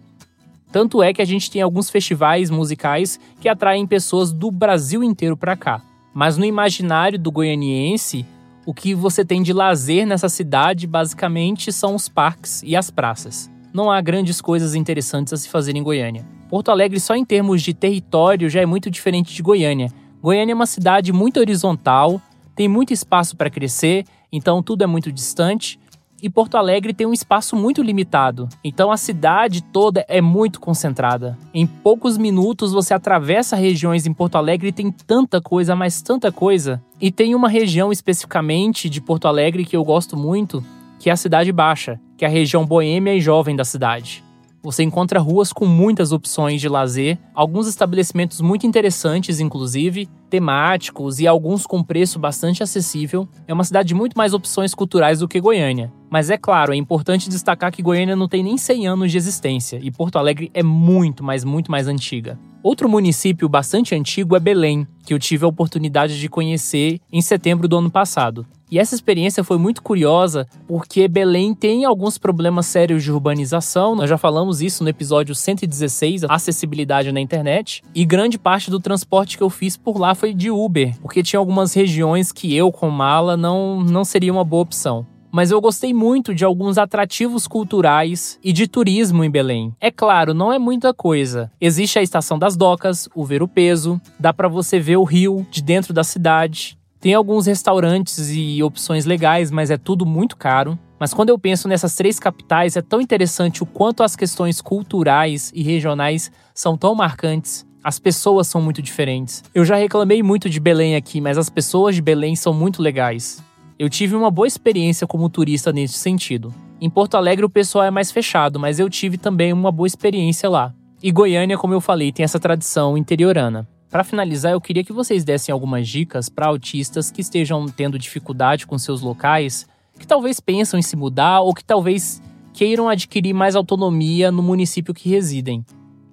Tanto 0.71 1.03
é 1.03 1.13
que 1.13 1.21
a 1.21 1.25
gente 1.25 1.51
tem 1.51 1.61
alguns 1.61 1.89
festivais 1.89 2.49
musicais 2.49 3.19
que 3.41 3.49
atraem 3.49 3.85
pessoas 3.85 4.31
do 4.31 4.49
Brasil 4.49 5.03
inteiro 5.03 5.35
para 5.35 5.57
cá. 5.57 5.81
Mas 6.15 6.37
no 6.37 6.45
imaginário 6.45 7.19
do 7.19 7.29
goianiense, 7.29 8.25
o 8.65 8.73
que 8.73 8.95
você 8.95 9.25
tem 9.25 9.43
de 9.43 9.51
lazer 9.51 10.07
nessa 10.07 10.29
cidade 10.29 10.87
basicamente 10.87 11.73
são 11.73 11.93
os 11.93 12.07
parques 12.07 12.63
e 12.63 12.73
as 12.73 12.89
praças. 12.89 13.51
Não 13.73 13.91
há 13.91 13.99
grandes 13.99 14.39
coisas 14.39 14.75
interessantes 14.75 15.33
a 15.33 15.37
se 15.37 15.49
fazer 15.49 15.75
em 15.75 15.83
Goiânia. 15.83 16.25
Porto 16.47 16.71
Alegre, 16.71 17.01
só 17.01 17.17
em 17.17 17.25
termos 17.25 17.61
de 17.61 17.73
território, 17.73 18.49
já 18.49 18.61
é 18.61 18.65
muito 18.65 18.89
diferente 18.89 19.33
de 19.33 19.43
Goiânia. 19.43 19.91
Goiânia 20.21 20.53
é 20.53 20.55
uma 20.55 20.65
cidade 20.65 21.11
muito 21.11 21.37
horizontal, 21.37 22.21
tem 22.55 22.69
muito 22.69 22.93
espaço 22.93 23.35
para 23.35 23.49
crescer, 23.49 24.05
então 24.31 24.63
tudo 24.63 24.85
é 24.85 24.87
muito 24.87 25.11
distante 25.11 25.77
e 26.25 26.29
Porto 26.29 26.57
Alegre 26.57 26.91
tem 26.91 27.05
um 27.05 27.13
espaço 27.13 27.55
muito 27.55 27.83
limitado. 27.83 28.49
Então 28.63 28.91
a 28.91 28.97
cidade 28.97 29.61
toda 29.61 30.03
é 30.09 30.19
muito 30.21 30.59
concentrada. 30.59 31.37
Em 31.53 31.67
poucos 31.67 32.17
minutos 32.17 32.71
você 32.71 32.95
atravessa 32.95 33.55
regiões 33.55 34.07
em 34.07 34.13
Porto 34.13 34.35
Alegre 34.35 34.69
e 34.69 34.71
tem 34.71 34.89
tanta 34.89 35.39
coisa, 35.39 35.75
mas 35.75 36.01
tanta 36.01 36.31
coisa. 36.31 36.81
E 36.99 37.11
tem 37.11 37.35
uma 37.35 37.47
região 37.47 37.91
especificamente 37.91 38.89
de 38.89 38.99
Porto 38.99 39.27
Alegre 39.27 39.65
que 39.65 39.77
eu 39.77 39.83
gosto 39.83 40.17
muito, 40.17 40.65
que 40.97 41.11
é 41.11 41.13
a 41.13 41.15
Cidade 41.15 41.51
Baixa, 41.51 41.99
que 42.17 42.25
é 42.25 42.27
a 42.27 42.31
região 42.31 42.65
boêmia 42.65 43.13
e 43.13 43.21
jovem 43.21 43.55
da 43.55 43.63
cidade. 43.63 44.23
Você 44.63 44.81
encontra 44.81 45.19
ruas 45.19 45.53
com 45.53 45.67
muitas 45.67 46.11
opções 46.11 46.59
de 46.59 46.67
lazer, 46.67 47.19
alguns 47.35 47.67
estabelecimentos 47.67 48.41
muito 48.41 48.65
interessantes, 48.65 49.39
inclusive, 49.39 50.09
temáticos 50.35 51.21
e 51.21 51.27
alguns 51.27 51.65
com 51.65 51.81
preço 51.81 52.19
bastante 52.19 52.61
acessível. 52.61 53.25
É 53.47 53.53
uma 53.53 53.63
cidade 53.63 53.87
de 53.87 53.93
muito 53.93 54.17
mais 54.17 54.33
opções 54.33 54.75
culturais 54.75 55.19
do 55.19 55.29
que 55.29 55.39
Goiânia. 55.39 55.93
Mas 56.09 56.29
é 56.29 56.37
claro, 56.37 56.73
é 56.73 56.75
importante 56.75 57.29
destacar 57.29 57.71
que 57.71 57.81
Goiânia 57.81 58.17
não 58.17 58.27
tem 58.27 58.43
nem 58.43 58.57
100 58.57 58.87
anos 58.87 59.11
de 59.13 59.17
existência 59.17 59.79
e 59.81 59.89
Porto 59.89 60.17
Alegre 60.17 60.51
é 60.53 60.61
muito, 60.61 61.23
mas 61.23 61.45
muito 61.45 61.71
mais 61.71 61.87
antiga. 61.87 62.37
Outro 62.61 62.89
município 62.89 63.47
bastante 63.47 63.95
antigo 63.95 64.35
é 64.35 64.39
Belém, 64.39 64.85
que 65.05 65.13
eu 65.13 65.19
tive 65.19 65.45
a 65.45 65.47
oportunidade 65.47 66.19
de 66.19 66.27
conhecer 66.27 66.99
em 67.13 67.21
setembro 67.21 67.67
do 67.67 67.77
ano 67.77 67.89
passado. 67.89 68.45
E 68.71 68.79
essa 68.79 68.95
experiência 68.95 69.43
foi 69.43 69.59
muito 69.59 69.83
curiosa 69.83 70.47
porque 70.67 71.07
Belém 71.07 71.53
tem 71.53 71.85
alguns 71.85 72.17
problemas 72.17 72.65
sérios 72.65 73.03
de 73.03 73.11
urbanização. 73.11 73.95
Nós 73.95 74.09
já 74.09 74.17
falamos 74.17 74.61
isso 74.61 74.83
no 74.83 74.89
episódio 74.89 75.35
116, 75.35 76.23
acessibilidade 76.23 77.11
na 77.11 77.21
internet. 77.21 77.83
E 77.93 78.03
grande 78.03 78.39
parte 78.39 78.71
do 78.71 78.79
transporte 78.79 79.37
que 79.37 79.43
eu 79.43 79.49
fiz 79.51 79.77
por 79.77 79.99
lá 79.99 80.15
foi 80.15 80.24
de 80.33 80.49
Uber, 80.49 80.95
porque 81.01 81.23
tinha 81.23 81.39
algumas 81.39 81.73
regiões 81.73 82.31
que 82.31 82.55
eu, 82.55 82.71
com 82.71 82.89
mala, 82.89 83.35
não, 83.37 83.81
não 83.81 84.03
seria 84.03 84.31
uma 84.31 84.43
boa 84.43 84.63
opção 84.63 85.05
mas 85.35 85.51
eu 85.51 85.59
gostei 85.59 85.93
muito 85.93 86.33
de 86.33 86.45
alguns 86.45 86.77
atrativos 86.77 87.45
culturais 87.45 88.39
e 88.41 88.53
de 88.53 88.69
turismo 88.69 89.21
em 89.21 89.29
Belém. 89.29 89.75
É 89.81 89.91
claro, 89.91 90.33
não 90.33 90.49
é 90.49 90.57
muita 90.57 90.93
coisa. 90.93 91.51
Existe 91.59 91.99
a 91.99 92.01
estação 92.01 92.39
das 92.39 92.55
docas, 92.55 93.09
o 93.13 93.25
ver 93.25 93.43
o 93.43 93.47
peso, 93.49 93.99
dá 94.17 94.31
para 94.31 94.47
você 94.47 94.79
ver 94.79 94.95
o 94.95 95.03
rio 95.03 95.45
de 95.51 95.61
dentro 95.61 95.93
da 95.93 96.05
cidade. 96.05 96.79
Tem 97.01 97.13
alguns 97.13 97.47
restaurantes 97.47 98.29
e 98.31 98.63
opções 98.63 99.03
legais, 99.03 99.51
mas 99.51 99.69
é 99.69 99.77
tudo 99.77 100.05
muito 100.05 100.37
caro. 100.37 100.79
Mas 100.97 101.13
quando 101.13 101.27
eu 101.27 101.37
penso 101.37 101.67
nessas 101.67 101.95
três 101.95 102.17
capitais, 102.17 102.77
é 102.77 102.81
tão 102.81 103.01
interessante 103.01 103.61
o 103.61 103.65
quanto 103.65 104.03
as 104.03 104.15
questões 104.15 104.61
culturais 104.61 105.51
e 105.53 105.61
regionais 105.61 106.31
são 106.53 106.77
tão 106.77 106.95
marcantes. 106.95 107.65
As 107.85 107.99
pessoas 107.99 108.47
são 108.47 108.59
muito 108.59 108.81
diferentes. 108.81 109.43
Eu 109.53 109.63
já 109.63 109.75
reclamei 109.75 110.23
muito 110.23 110.49
de 110.49 110.59
Belém 110.59 110.95
aqui, 110.95 111.21
mas 111.21 111.37
as 111.37 111.51
pessoas 111.51 111.93
de 111.93 112.01
Belém 112.01 112.35
são 112.35 112.51
muito 112.51 112.81
legais. 112.81 113.43
Eu 113.77 113.87
tive 113.91 114.15
uma 114.15 114.31
boa 114.31 114.47
experiência 114.47 115.05
como 115.05 115.29
turista 115.29 115.71
nesse 115.71 115.99
sentido. 115.99 116.51
Em 116.81 116.89
Porto 116.89 117.13
Alegre 117.13 117.45
o 117.45 117.49
pessoal 117.49 117.85
é 117.85 117.91
mais 117.91 118.09
fechado, 118.09 118.59
mas 118.59 118.79
eu 118.79 118.89
tive 118.89 119.19
também 119.19 119.53
uma 119.53 119.71
boa 119.71 119.85
experiência 119.85 120.49
lá. 120.49 120.73
E 121.03 121.11
Goiânia, 121.11 121.59
como 121.59 121.75
eu 121.75 121.79
falei, 121.79 122.11
tem 122.11 122.23
essa 122.23 122.39
tradição 122.39 122.97
interiorana. 122.97 123.67
Para 123.87 124.03
finalizar, 124.03 124.53
eu 124.53 124.61
queria 124.61 124.83
que 124.83 124.91
vocês 124.91 125.23
dessem 125.23 125.53
algumas 125.53 125.87
dicas 125.87 126.27
para 126.27 126.47
autistas 126.47 127.11
que 127.11 127.21
estejam 127.21 127.67
tendo 127.67 127.99
dificuldade 127.99 128.65
com 128.65 128.79
seus 128.79 129.01
locais, 129.01 129.67
que 129.99 130.07
talvez 130.07 130.39
pensam 130.39 130.79
em 130.79 130.81
se 130.81 130.95
mudar 130.95 131.41
ou 131.41 131.53
que 131.53 131.63
talvez 131.63 132.19
queiram 132.51 132.89
adquirir 132.89 133.35
mais 133.35 133.55
autonomia 133.55 134.31
no 134.31 134.41
município 134.41 134.91
que 134.91 135.07
residem. 135.07 135.63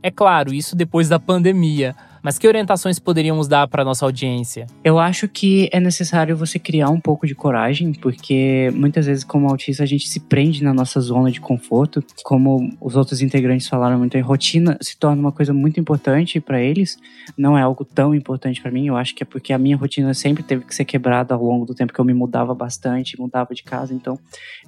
É 0.02 0.10
claro, 0.10 0.52
isso 0.52 0.74
depois 0.74 1.08
da 1.08 1.18
pandemia, 1.18 1.94
mas 2.22 2.38
que 2.38 2.46
orientações 2.46 2.98
poderíamos 2.98 3.48
dar 3.48 3.66
para 3.66 3.84
nossa 3.84 4.04
audiência? 4.04 4.66
Eu 4.84 4.98
acho 4.98 5.26
que 5.28 5.68
é 5.72 5.80
necessário 5.80 6.36
você 6.36 6.58
criar 6.58 6.88
um 6.88 7.00
pouco 7.00 7.26
de 7.26 7.34
coragem, 7.34 7.92
porque 7.92 8.70
muitas 8.74 9.06
vezes, 9.06 9.24
como 9.24 9.48
autista, 9.48 9.82
a 9.82 9.86
gente 9.86 10.08
se 10.08 10.20
prende 10.20 10.62
na 10.62 10.72
nossa 10.72 11.00
zona 11.00 11.30
de 11.30 11.40
conforto. 11.40 12.02
Como 12.22 12.72
os 12.80 12.94
outros 12.94 13.20
integrantes 13.20 13.66
falaram 13.66 13.98
muito, 13.98 14.16
a 14.16 14.22
rotina 14.22 14.78
se 14.80 14.96
torna 14.96 15.20
uma 15.20 15.32
coisa 15.32 15.52
muito 15.52 15.80
importante 15.80 16.40
para 16.40 16.60
eles. 16.60 16.96
Não 17.36 17.58
é 17.58 17.62
algo 17.62 17.84
tão 17.84 18.14
importante 18.14 18.60
para 18.62 18.70
mim. 18.70 18.86
Eu 18.86 18.96
acho 18.96 19.14
que 19.14 19.22
é 19.22 19.26
porque 19.26 19.52
a 19.52 19.58
minha 19.58 19.76
rotina 19.76 20.14
sempre 20.14 20.42
teve 20.42 20.64
que 20.64 20.74
ser 20.74 20.84
quebrada 20.84 21.34
ao 21.34 21.42
longo 21.42 21.66
do 21.66 21.74
tempo 21.74 21.92
que 21.92 21.98
eu 21.98 22.04
me 22.04 22.14
mudava 22.14 22.54
bastante, 22.54 23.18
mudava 23.18 23.54
de 23.54 23.64
casa. 23.64 23.92
Então, 23.92 24.18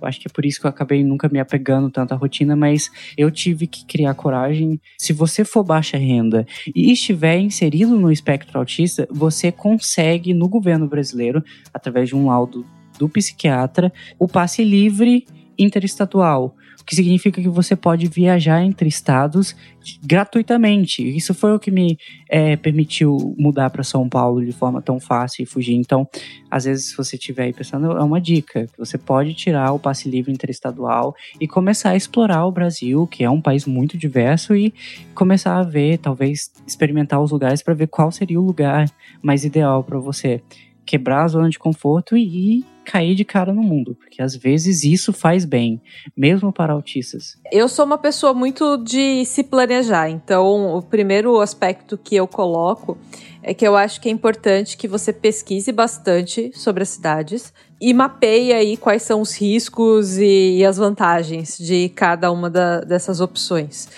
eu 0.00 0.08
acho 0.08 0.20
que 0.20 0.26
é 0.26 0.30
por 0.32 0.44
isso 0.44 0.60
que 0.60 0.66
eu 0.66 0.70
acabei 0.70 1.04
nunca 1.04 1.28
me 1.28 1.38
apegando 1.38 1.90
tanto 1.90 2.12
à 2.12 2.16
rotina, 2.16 2.56
mas 2.56 2.90
eu 3.16 3.30
tive 3.30 3.66
que 3.66 3.84
criar 3.84 4.14
coragem. 4.14 4.80
Se 4.98 5.12
você 5.12 5.44
for 5.44 5.62
baixa 5.62 5.96
renda 5.96 6.46
e 6.74 6.90
estiver 6.90 7.43
inserido 7.44 7.98
no 7.98 8.10
espectro 8.10 8.58
autista, 8.58 9.06
você 9.10 9.52
consegue 9.52 10.32
no 10.34 10.48
governo 10.48 10.86
brasileiro, 10.86 11.42
através 11.72 12.08
de 12.08 12.16
um 12.16 12.26
laudo 12.26 12.66
do 12.98 13.08
psiquiatra, 13.08 13.92
o 14.18 14.28
passe 14.28 14.64
livre 14.64 15.26
interestatual 15.58 16.54
o 16.80 16.84
que 16.84 16.94
significa 16.94 17.40
que 17.40 17.48
você 17.48 17.74
pode 17.74 18.06
viajar 18.08 18.62
entre 18.62 18.86
estados 18.86 19.56
gratuitamente. 20.02 21.02
Isso 21.02 21.32
foi 21.32 21.54
o 21.54 21.58
que 21.58 21.70
me 21.70 21.98
é, 22.28 22.56
permitiu 22.56 23.34
mudar 23.38 23.70
para 23.70 23.82
São 23.82 24.06
Paulo 24.06 24.44
de 24.44 24.52
forma 24.52 24.82
tão 24.82 25.00
fácil 25.00 25.42
e 25.42 25.46
fugir. 25.46 25.74
Então, 25.74 26.06
às 26.50 26.64
vezes, 26.64 26.90
se 26.90 26.96
você 26.96 27.16
estiver 27.16 27.44
aí 27.44 27.52
pensando, 27.54 27.92
é 27.92 28.02
uma 28.02 28.20
dica. 28.20 28.66
Você 28.76 28.98
pode 28.98 29.32
tirar 29.32 29.72
o 29.72 29.78
passe 29.78 30.10
livre 30.10 30.30
interestadual 30.30 31.14
e 31.40 31.48
começar 31.48 31.90
a 31.90 31.96
explorar 31.96 32.44
o 32.44 32.52
Brasil, 32.52 33.06
que 33.06 33.24
é 33.24 33.30
um 33.30 33.40
país 33.40 33.64
muito 33.64 33.96
diverso, 33.96 34.54
e 34.54 34.74
começar 35.14 35.58
a 35.58 35.62
ver, 35.62 35.96
talvez 35.96 36.52
experimentar 36.66 37.18
os 37.22 37.30
lugares 37.30 37.62
para 37.62 37.72
ver 37.72 37.86
qual 37.86 38.12
seria 38.12 38.38
o 38.38 38.44
lugar 38.44 38.90
mais 39.22 39.42
ideal 39.42 39.82
para 39.82 39.98
você 39.98 40.42
quebrar 40.84 41.24
a 41.24 41.28
zona 41.28 41.48
de 41.48 41.58
conforto 41.58 42.16
e 42.16 42.64
cair 42.84 43.14
de 43.14 43.24
cara 43.24 43.52
no 43.52 43.62
mundo, 43.62 43.94
porque 43.94 44.20
às 44.20 44.36
vezes 44.36 44.84
isso 44.84 45.12
faz 45.12 45.44
bem, 45.44 45.80
mesmo 46.16 46.52
para 46.52 46.74
autistas. 46.74 47.36
Eu 47.50 47.68
sou 47.68 47.84
uma 47.84 47.96
pessoa 47.96 48.34
muito 48.34 48.76
de 48.76 49.24
se 49.24 49.42
planejar, 49.42 50.10
então 50.10 50.76
o 50.76 50.82
primeiro 50.82 51.40
aspecto 51.40 51.96
que 51.96 52.14
eu 52.14 52.28
coloco 52.28 52.98
é 53.42 53.52
que 53.52 53.66
eu 53.66 53.76
acho 53.76 54.00
que 54.00 54.08
é 54.08 54.12
importante 54.12 54.76
que 54.76 54.86
você 54.86 55.12
pesquise 55.12 55.72
bastante 55.72 56.50
sobre 56.54 56.82
as 56.82 56.90
cidades 56.90 57.52
e 57.80 57.92
mapeie 57.92 58.52
aí 58.52 58.76
quais 58.76 59.02
são 59.02 59.20
os 59.20 59.34
riscos 59.38 60.18
e, 60.18 60.58
e 60.58 60.64
as 60.64 60.76
vantagens 60.76 61.58
de 61.58 61.88
cada 61.90 62.30
uma 62.30 62.48
da, 62.48 62.80
dessas 62.80 63.20
opções. 63.20 63.88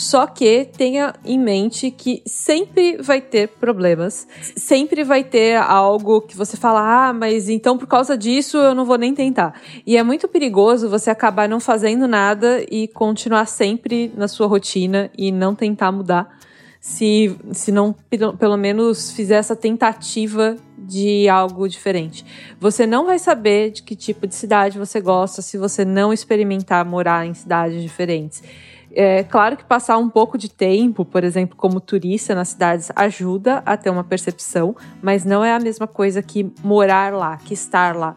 Só 0.00 0.26
que 0.26 0.64
tenha 0.64 1.12
em 1.22 1.38
mente 1.38 1.90
que 1.90 2.22
sempre 2.24 2.96
vai 3.02 3.20
ter 3.20 3.48
problemas, 3.48 4.26
sempre 4.56 5.04
vai 5.04 5.22
ter 5.22 5.56
algo 5.56 6.22
que 6.22 6.34
você 6.34 6.56
fala, 6.56 7.08
ah, 7.08 7.12
mas 7.12 7.50
então 7.50 7.76
por 7.76 7.86
causa 7.86 8.16
disso 8.16 8.56
eu 8.56 8.74
não 8.74 8.86
vou 8.86 8.96
nem 8.96 9.14
tentar. 9.14 9.60
E 9.86 9.98
é 9.98 10.02
muito 10.02 10.26
perigoso 10.26 10.88
você 10.88 11.10
acabar 11.10 11.46
não 11.46 11.60
fazendo 11.60 12.08
nada 12.08 12.64
e 12.70 12.88
continuar 12.88 13.44
sempre 13.44 14.10
na 14.16 14.26
sua 14.26 14.46
rotina 14.46 15.10
e 15.18 15.30
não 15.30 15.54
tentar 15.54 15.92
mudar. 15.92 16.34
Se, 16.80 17.36
se 17.52 17.70
não 17.70 17.94
pelo 18.38 18.56
menos 18.56 19.12
fizer 19.12 19.34
essa 19.34 19.54
tentativa 19.54 20.56
de 20.78 21.28
algo 21.28 21.68
diferente. 21.68 22.24
Você 22.58 22.86
não 22.86 23.04
vai 23.04 23.18
saber 23.18 23.70
de 23.70 23.82
que 23.82 23.94
tipo 23.94 24.26
de 24.26 24.34
cidade 24.34 24.78
você 24.78 24.98
gosta 24.98 25.42
se 25.42 25.58
você 25.58 25.84
não 25.84 26.10
experimentar 26.10 26.86
morar 26.86 27.26
em 27.26 27.34
cidades 27.34 27.82
diferentes. 27.82 28.42
É 28.92 29.22
claro 29.22 29.56
que 29.56 29.64
passar 29.64 29.98
um 29.98 30.08
pouco 30.08 30.36
de 30.36 30.50
tempo, 30.50 31.04
por 31.04 31.22
exemplo, 31.22 31.56
como 31.56 31.80
turista 31.80 32.34
nas 32.34 32.48
cidades, 32.48 32.90
ajuda 32.96 33.62
a 33.64 33.76
ter 33.76 33.88
uma 33.90 34.02
percepção, 34.02 34.74
mas 35.00 35.24
não 35.24 35.44
é 35.44 35.52
a 35.52 35.60
mesma 35.60 35.86
coisa 35.86 36.20
que 36.22 36.50
morar 36.62 37.12
lá, 37.12 37.36
que 37.36 37.54
estar 37.54 37.94
lá. 37.94 38.16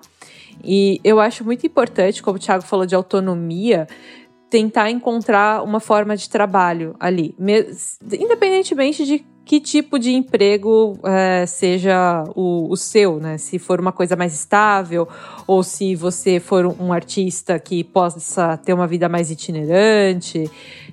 E 0.63 0.99
eu 1.03 1.19
acho 1.19 1.43
muito 1.43 1.65
importante, 1.67 2.23
como 2.23 2.37
o 2.37 2.39
Thiago 2.39 2.63
falou 2.63 2.85
de 2.85 2.95
autonomia, 2.95 3.87
tentar 4.49 4.89
encontrar 4.89 5.63
uma 5.63 5.79
forma 5.79 6.15
de 6.15 6.29
trabalho 6.29 6.95
ali, 6.99 7.35
independentemente 8.11 9.05
de 9.05 9.25
que 9.45 9.59
tipo 9.59 9.99
de 9.99 10.11
emprego 10.11 10.97
é, 11.03 11.45
seja 11.45 12.23
o, 12.35 12.71
o, 12.71 12.77
seu, 12.77 13.19
né? 13.19 13.37
Se 13.37 13.59
for 13.59 13.79
uma 13.79 13.91
coisa 13.91 14.15
mais 14.15 14.33
estável, 14.33 15.07
ou 15.45 15.63
se 15.63 15.95
você 15.95 16.39
for 16.39 16.65
um 16.65 16.93
artista 16.93 17.59
que 17.59 17.83
possa 17.83 18.57
ter 18.57 18.73
uma 18.73 18.87
vida 18.87 19.09
mais 19.09 19.29
itinerante. 19.29 20.49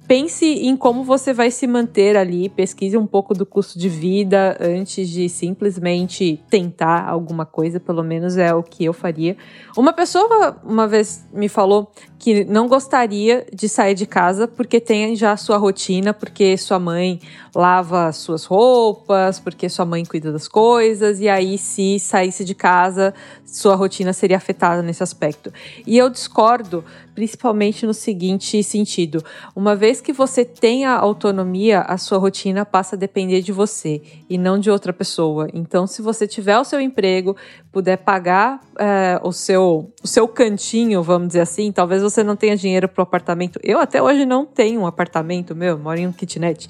Pense 0.09 0.45
em 0.45 0.77
como 0.77 1.05
você 1.05 1.33
vai 1.33 1.53
se 1.53 1.69
manter 1.69 2.17
ali, 2.17 2.49
pesquise 2.49 2.97
um 2.97 3.07
pouco 3.07 3.33
do 3.33 3.47
custo 3.47 3.79
de 3.79 3.89
vida 3.89 4.57
antes 4.61 5.09
de 5.09 5.29
simplesmente 5.29 6.43
tentar 6.51 7.09
alguma 7.09 7.47
coisa, 7.47 7.79
pelo 7.79 8.03
menos 8.03 8.37
é 8.37 8.53
o 8.53 8.61
que 8.61 8.85
eu 8.85 8.93
faria. 8.93 9.37
Uma 9.77 9.93
pessoa 9.93 10.59
uma 10.65 10.89
vez 10.89 11.25
me 11.33 11.49
falou 11.49 11.93
que 12.21 12.45
não 12.45 12.69
gostaria 12.69 13.47
de 13.51 13.67
sair 13.67 13.95
de 13.95 14.05
casa 14.05 14.47
porque 14.47 14.79
tem 14.79 15.17
já 15.17 15.33
a 15.33 15.39
sua 15.39 15.57
rotina, 15.57 16.13
porque 16.13 16.55
sua 16.59 16.79
mãe 16.79 17.19
lava 17.55 18.13
suas 18.13 18.45
roupas, 18.45 19.41
porque 19.41 19.71
sua 19.71 19.87
mãe 19.87 20.05
cuida 20.05 20.31
das 20.31 20.47
coisas, 20.47 21.19
e 21.19 21.31
aí 21.31 21.57
se 21.57 21.99
saísse 21.99 22.45
de 22.45 22.55
casa, 22.55 23.15
sua 23.45 23.75
rotina 23.75 24.13
seria 24.13 24.37
afetada 24.37 24.83
nesse 24.83 25.03
aspecto. 25.03 25.51
E 25.87 25.97
eu 25.97 26.11
discordo, 26.11 26.85
principalmente 27.15 27.87
no 27.87 27.95
seguinte 27.95 28.63
sentido: 28.63 29.25
uma 29.57 29.75
vez 29.75 30.03
que 30.03 30.13
você 30.13 30.45
tenha 30.45 30.93
autonomia, 30.93 31.81
a 31.81 31.97
sua 31.97 32.19
rotina 32.19 32.67
passa 32.67 32.97
a 32.97 32.99
depender 32.99 33.41
de 33.41 33.51
você 33.51 34.03
e 34.29 34.37
não 34.37 34.59
de 34.59 34.71
outra 34.71 34.93
pessoa. 34.93 35.49
Então, 35.55 35.87
se 35.87 36.03
você 36.03 36.27
tiver 36.27 36.59
o 36.59 36.65
seu 36.65 36.81
emprego, 36.81 37.35
puder 37.73 37.99
pagar 37.99 38.61
é, 38.79 39.21
o, 39.23 39.33
seu, 39.33 39.93
o 40.03 40.07
seu 40.07 40.27
cantinho, 40.27 41.03
vamos 41.03 41.29
dizer 41.29 41.41
assim, 41.41 41.71
talvez 41.71 42.03
você 42.03 42.25
não 42.25 42.37
tenha 42.37 42.57
dinheiro 42.57 42.89
para 42.89 43.01
o 43.01 43.05
apartamento. 43.05 43.61
Eu 43.63 43.79
até 43.79 44.03
hoje 44.03 44.25
não 44.27 44.45
tenho 44.45 44.81
um 44.81 44.87
apartamento 44.87 45.55
meu, 45.55 45.79
moro 45.79 45.99
em 45.99 46.07
um 46.07 46.13
kitnet. 46.13 46.69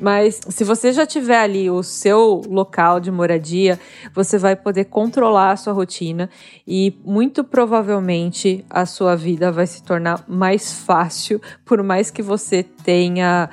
Mas 0.00 0.40
se 0.48 0.64
você 0.64 0.92
já 0.92 1.04
tiver 1.04 1.38
ali 1.38 1.70
o 1.70 1.82
seu 1.82 2.42
local 2.48 2.98
de 2.98 3.10
moradia, 3.10 3.78
você 4.14 4.38
vai 4.38 4.56
poder 4.56 4.86
controlar 4.86 5.52
a 5.52 5.56
sua 5.56 5.72
rotina 5.72 6.30
e 6.66 6.96
muito 7.04 7.44
provavelmente 7.44 8.64
a 8.70 8.86
sua 8.86 9.14
vida 9.14 9.52
vai 9.52 9.66
se 9.66 9.82
tornar 9.82 10.24
mais 10.26 10.72
fácil, 10.72 11.40
por 11.64 11.82
mais 11.82 12.10
que 12.10 12.22
você 12.22 12.62
tenha 12.62 13.50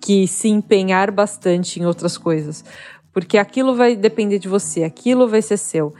que 0.00 0.26
se 0.26 0.48
empenhar 0.48 1.10
bastante 1.10 1.78
em 1.78 1.86
outras 1.86 2.16
coisas, 2.18 2.64
porque 3.12 3.38
aquilo 3.38 3.74
vai 3.74 3.94
depender 3.94 4.38
de 4.38 4.48
você, 4.48 4.82
aquilo 4.82 5.28
vai 5.28 5.42
ser 5.42 5.56
seu. 5.56 5.94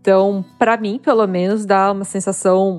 Então, 0.00 0.44
para 0.58 0.76
mim, 0.76 0.98
pelo 1.02 1.26
menos, 1.26 1.66
dá 1.66 1.92
uma 1.92 2.04
sensação 2.04 2.78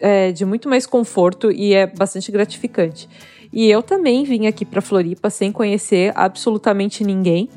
é, 0.00 0.32
de 0.32 0.44
muito 0.44 0.68
mais 0.68 0.86
conforto 0.86 1.50
e 1.50 1.74
é 1.74 1.86
bastante 1.86 2.32
gratificante. 2.32 3.08
E 3.52 3.70
eu 3.70 3.82
também 3.82 4.24
vim 4.24 4.46
aqui 4.46 4.64
para 4.64 4.80
Floripa 4.80 5.30
sem 5.30 5.52
conhecer 5.52 6.12
absolutamente 6.16 7.04
ninguém. 7.04 7.48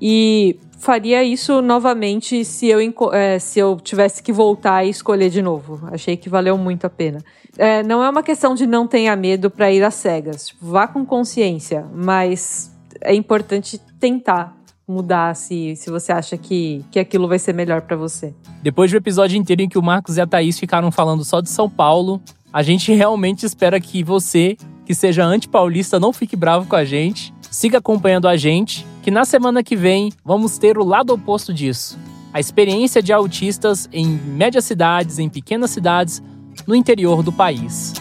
E 0.00 0.56
faria 0.78 1.24
isso 1.24 1.62
novamente 1.62 2.44
se 2.44 2.68
eu, 2.68 2.78
é, 3.12 3.38
se 3.38 3.58
eu 3.58 3.80
tivesse 3.80 4.22
que 4.22 4.32
voltar 4.32 4.84
e 4.84 4.90
escolher 4.90 5.30
de 5.30 5.40
novo. 5.40 5.80
Achei 5.90 6.16
que 6.16 6.28
valeu 6.28 6.56
muito 6.58 6.86
a 6.86 6.90
pena. 6.90 7.18
É, 7.56 7.82
não 7.82 8.02
é 8.02 8.10
uma 8.10 8.22
questão 8.22 8.54
de 8.54 8.66
não 8.66 8.86
tenha 8.86 9.16
medo 9.16 9.50
para 9.50 9.72
ir 9.72 9.82
às 9.82 9.94
cegas. 9.94 10.48
Tipo, 10.48 10.66
vá 10.66 10.86
com 10.86 11.04
consciência, 11.04 11.86
mas 11.92 12.70
é 13.00 13.14
importante 13.14 13.80
tentar 13.98 14.53
mudar 14.86 15.34
se, 15.34 15.74
se 15.76 15.90
você 15.90 16.12
acha 16.12 16.36
que, 16.36 16.84
que 16.90 16.98
aquilo 16.98 17.26
vai 17.26 17.38
ser 17.38 17.54
melhor 17.54 17.82
para 17.82 17.96
você. 17.96 18.34
Depois 18.62 18.90
do 18.90 18.96
episódio 18.96 19.38
inteiro 19.38 19.62
em 19.62 19.68
que 19.68 19.78
o 19.78 19.82
Marcos 19.82 20.16
e 20.16 20.20
a 20.20 20.26
Thaís 20.26 20.58
ficaram 20.58 20.92
falando 20.92 21.24
só 21.24 21.40
de 21.40 21.48
São 21.48 21.68
Paulo, 21.68 22.20
a 22.52 22.62
gente 22.62 22.92
realmente 22.92 23.44
espera 23.46 23.80
que 23.80 24.02
você 24.02 24.56
que 24.84 24.94
seja 24.94 25.24
anti-paulista, 25.24 25.98
não 25.98 26.12
fique 26.12 26.36
bravo 26.36 26.66
com 26.66 26.76
a 26.76 26.84
gente. 26.84 27.32
Siga 27.50 27.78
acompanhando 27.78 28.28
a 28.28 28.36
gente, 28.36 28.86
que 29.02 29.10
na 29.10 29.24
semana 29.24 29.62
que 29.62 29.76
vem 29.76 30.12
vamos 30.24 30.58
ter 30.58 30.76
o 30.76 30.84
lado 30.84 31.12
oposto 31.12 31.54
disso. 31.54 31.98
A 32.32 32.40
experiência 32.40 33.00
de 33.00 33.12
autistas 33.12 33.88
em 33.92 34.06
médias 34.06 34.64
cidades, 34.64 35.18
em 35.18 35.28
pequenas 35.28 35.70
cidades, 35.70 36.22
no 36.66 36.74
interior 36.74 37.22
do 37.22 37.32
país. 37.32 37.92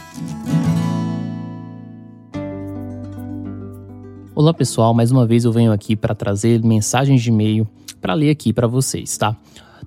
Olá 4.36 4.54
pessoal, 4.54 4.94
mais 4.94 5.12
uma 5.12 5.28
vez 5.28 5.46
eu 5.46 5.52
venho 5.52 5.72
aqui 5.72 5.96
para 5.96 6.16
trazer 6.16 6.64
mensagens 6.64 7.22
de 7.22 7.30
e-mail 7.30 7.68
para 8.02 8.14
ler 8.14 8.32
aqui 8.32 8.52
para 8.52 8.68
vocês, 8.68 9.18
tá? 9.18 9.36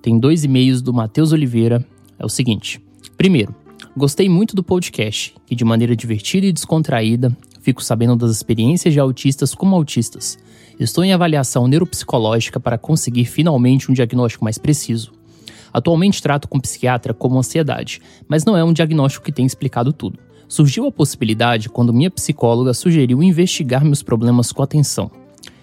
Tem 0.00 0.18
dois 0.18 0.44
e-mails 0.44 0.80
do 0.80 0.92
Matheus 0.92 1.32
Oliveira. 1.32 1.84
É 2.18 2.24
o 2.24 2.28
seguinte: 2.28 2.80
primeiro, 3.16 3.54
Gostei 3.98 4.28
muito 4.28 4.54
do 4.54 4.62
podcast, 4.62 5.34
que 5.46 5.54
de 5.54 5.64
maneira 5.64 5.96
divertida 5.96 6.44
e 6.44 6.52
descontraída, 6.52 7.34
fico 7.62 7.82
sabendo 7.82 8.14
das 8.14 8.30
experiências 8.30 8.92
de 8.92 9.00
autistas 9.00 9.54
como 9.54 9.74
autistas. 9.74 10.38
Estou 10.78 11.02
em 11.02 11.14
avaliação 11.14 11.66
neuropsicológica 11.66 12.60
para 12.60 12.76
conseguir 12.76 13.24
finalmente 13.24 13.90
um 13.90 13.94
diagnóstico 13.94 14.44
mais 14.44 14.58
preciso. 14.58 15.12
Atualmente 15.72 16.20
trato 16.20 16.46
com 16.46 16.60
psiquiatra 16.60 17.14
como 17.14 17.38
ansiedade, 17.38 18.02
mas 18.28 18.44
não 18.44 18.54
é 18.54 18.62
um 18.62 18.72
diagnóstico 18.74 19.24
que 19.24 19.32
tem 19.32 19.46
explicado 19.46 19.94
tudo. 19.94 20.18
Surgiu 20.48 20.86
a 20.86 20.92
possibilidade 20.92 21.68
quando 21.68 21.92
minha 21.92 22.10
psicóloga 22.10 22.72
sugeriu 22.72 23.22
investigar 23.22 23.84
meus 23.84 24.02
problemas 24.02 24.52
com 24.52 24.62
atenção 24.62 25.10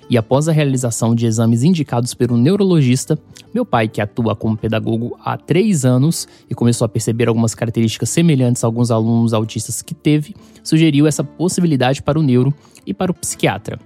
e 0.09 0.17
após 0.17 0.47
a 0.47 0.51
realização 0.51 1.15
de 1.15 1.25
exames 1.25 1.63
indicados 1.63 2.13
pelo 2.13 2.37
neurologista, 2.37 3.17
meu 3.53 3.65
pai, 3.65 3.87
que 3.87 4.01
atua 4.01 4.35
como 4.35 4.57
pedagogo 4.57 5.17
há 5.23 5.37
três 5.37 5.85
anos 5.85 6.27
e 6.49 6.55
começou 6.55 6.85
a 6.85 6.89
perceber 6.89 7.27
algumas 7.27 7.55
características 7.55 8.09
semelhantes 8.09 8.63
a 8.63 8.67
alguns 8.67 8.91
alunos 8.91 9.33
autistas 9.33 9.81
que 9.81 9.93
teve, 9.93 10.35
sugeriu 10.63 11.07
essa 11.07 11.23
possibilidade 11.23 12.01
para 12.01 12.19
o 12.19 12.23
neuro 12.23 12.53
e 12.85 12.93
para 12.93 13.11
o 13.11 13.15
psiquiatra. 13.15 13.79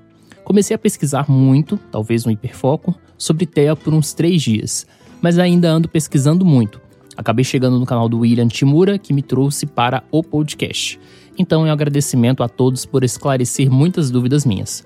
Comecei 0.43 0.75
a 0.75 0.79
pesquisar 0.79 1.29
muito, 1.29 1.77
talvez 1.91 2.25
um 2.25 2.31
hiperfoco, 2.31 2.95
sobre 3.17 3.45
TEA 3.45 3.75
por 3.75 3.93
uns 3.93 4.13
três 4.13 4.41
dias, 4.41 4.85
mas 5.21 5.37
ainda 5.39 5.69
ando 5.69 5.89
pesquisando 5.89 6.45
muito. 6.45 6.81
Acabei 7.17 7.43
chegando 7.43 7.79
no 7.79 7.85
canal 7.85 8.07
do 8.07 8.19
William 8.19 8.47
Timura, 8.47 8.97
que 8.97 9.11
me 9.11 9.21
trouxe 9.21 9.65
para 9.65 10.03
o 10.11 10.23
podcast. 10.23 10.99
Então, 11.37 11.63
um 11.63 11.71
agradecimento 11.71 12.43
a 12.43 12.47
todos 12.47 12.85
por 12.85 13.03
esclarecer 13.03 13.69
muitas 13.69 14.09
dúvidas 14.09 14.45
minhas. 14.45 14.85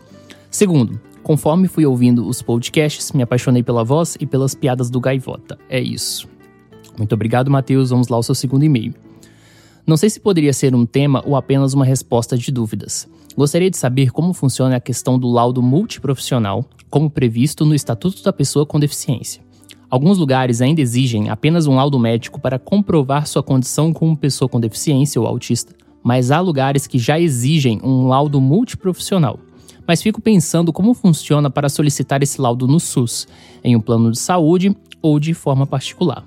Segundo, 0.50 1.00
Conforme 1.24 1.68
fui 1.68 1.86
ouvindo 1.86 2.28
os 2.28 2.42
podcasts, 2.42 3.12
me 3.12 3.22
apaixonei 3.22 3.62
pela 3.62 3.84
voz 3.84 4.18
e 4.20 4.26
pelas 4.26 4.56
piadas 4.56 4.90
do 4.90 5.00
Gaivota. 5.00 5.58
É 5.70 5.80
isso. 5.80 6.28
Muito 6.98 7.14
obrigado, 7.14 7.52
Matheus. 7.52 7.92
Vamos 7.92 8.08
lá 8.08 8.18
ao 8.18 8.24
seu 8.24 8.34
segundo 8.34 8.66
e-mail. 8.66 8.94
Não 9.86 9.98
sei 9.98 10.10
se 10.10 10.20
poderia 10.20 10.54
ser 10.54 10.74
um 10.74 10.86
tema 10.86 11.24
ou 11.26 11.36
apenas 11.36 11.74
uma 11.74 11.86
resposta 11.86 12.38
de 12.38 12.52
dúvidas. 12.52 13.08
Gostaria 13.38 13.70
de 13.70 13.78
saber 13.78 14.12
como 14.12 14.34
funciona 14.34 14.76
a 14.76 14.80
questão 14.80 15.18
do 15.18 15.30
laudo 15.30 15.62
multiprofissional, 15.62 16.66
como 16.90 17.10
previsto 17.10 17.66
no 17.66 17.76
Estatuto 17.76 18.24
da 18.24 18.34
Pessoa 18.34 18.66
com 18.66 18.80
Deficiência. 18.80 19.42
Alguns 19.92 20.18
lugares 20.18 20.62
ainda 20.62 20.82
exigem 20.82 21.30
apenas 21.30 21.68
um 21.68 21.76
laudo 21.76 22.00
médico 22.00 22.40
para 22.40 22.58
comprovar 22.58 23.28
sua 23.28 23.44
condição 23.44 23.94
como 23.94 24.18
pessoa 24.18 24.50
com 24.50 24.60
deficiência 24.60 25.22
ou 25.22 25.28
autista, 25.28 25.76
mas 26.02 26.32
há 26.32 26.40
lugares 26.40 26.88
que 26.88 26.98
já 26.98 27.20
exigem 27.20 27.80
um 27.84 28.08
laudo 28.08 28.42
multiprofissional 28.42 29.38
mas 29.88 30.02
fico 30.02 30.22
pensando 30.22 30.72
como 30.72 30.94
funciona 30.94 31.50
para 31.50 31.68
solicitar 31.68 32.24
esse 32.24 32.40
laudo 32.40 32.68
no 32.68 32.80
SUS, 32.80 33.28
em 33.62 33.76
um 33.76 33.82
plano 33.82 34.12
de 34.12 34.20
saúde 34.20 34.74
ou 35.02 35.20
de 35.20 35.34
forma 35.34 35.68
particular. 35.68 36.24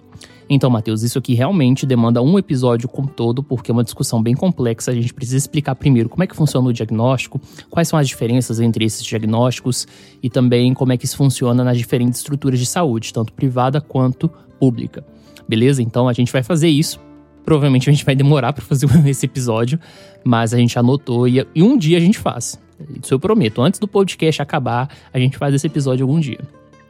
Então, 0.48 0.68
Matheus, 0.68 1.02
isso 1.02 1.18
aqui 1.18 1.34
realmente 1.34 1.86
demanda 1.86 2.20
um 2.20 2.38
episódio 2.38 2.88
com 2.88 3.06
todo, 3.06 3.42
porque 3.42 3.70
é 3.70 3.72
uma 3.72 3.84
discussão 3.84 4.22
bem 4.22 4.34
complexa. 4.34 4.90
A 4.90 4.94
gente 4.94 5.12
precisa 5.14 5.38
explicar 5.38 5.74
primeiro 5.74 6.08
como 6.08 6.22
é 6.22 6.26
que 6.26 6.36
funciona 6.36 6.68
o 6.68 6.72
diagnóstico, 6.72 7.40
quais 7.70 7.88
são 7.88 7.98
as 7.98 8.06
diferenças 8.06 8.60
entre 8.60 8.84
esses 8.84 9.04
diagnósticos 9.04 9.86
e 10.22 10.28
também 10.28 10.74
como 10.74 10.92
é 10.92 10.96
que 10.96 11.06
isso 11.06 11.16
funciona 11.16 11.64
nas 11.64 11.78
diferentes 11.78 12.20
estruturas 12.20 12.58
de 12.58 12.66
saúde, 12.66 13.12
tanto 13.12 13.32
privada 13.32 13.80
quanto 13.80 14.30
pública. 14.60 15.04
Beleza? 15.48 15.82
Então 15.82 16.08
a 16.08 16.12
gente 16.12 16.32
vai 16.32 16.42
fazer 16.42 16.68
isso. 16.68 17.00
Provavelmente 17.44 17.88
a 17.88 17.92
gente 17.92 18.04
vai 18.04 18.14
demorar 18.14 18.52
para 18.52 18.64
fazer 18.64 18.86
esse 19.08 19.26
episódio, 19.26 19.78
mas 20.24 20.52
a 20.54 20.58
gente 20.58 20.78
anotou 20.78 21.26
e 21.28 21.46
um 21.56 21.76
dia 21.76 21.98
a 21.98 22.00
gente 22.00 22.18
faz. 22.18 22.58
Isso 23.02 23.14
eu 23.14 23.20
prometo. 23.20 23.62
Antes 23.62 23.80
do 23.80 23.88
podcast 23.88 24.42
acabar, 24.42 24.88
a 25.12 25.18
gente 25.18 25.38
faz 25.38 25.54
esse 25.54 25.66
episódio 25.66 26.04
algum 26.04 26.20
dia. 26.20 26.40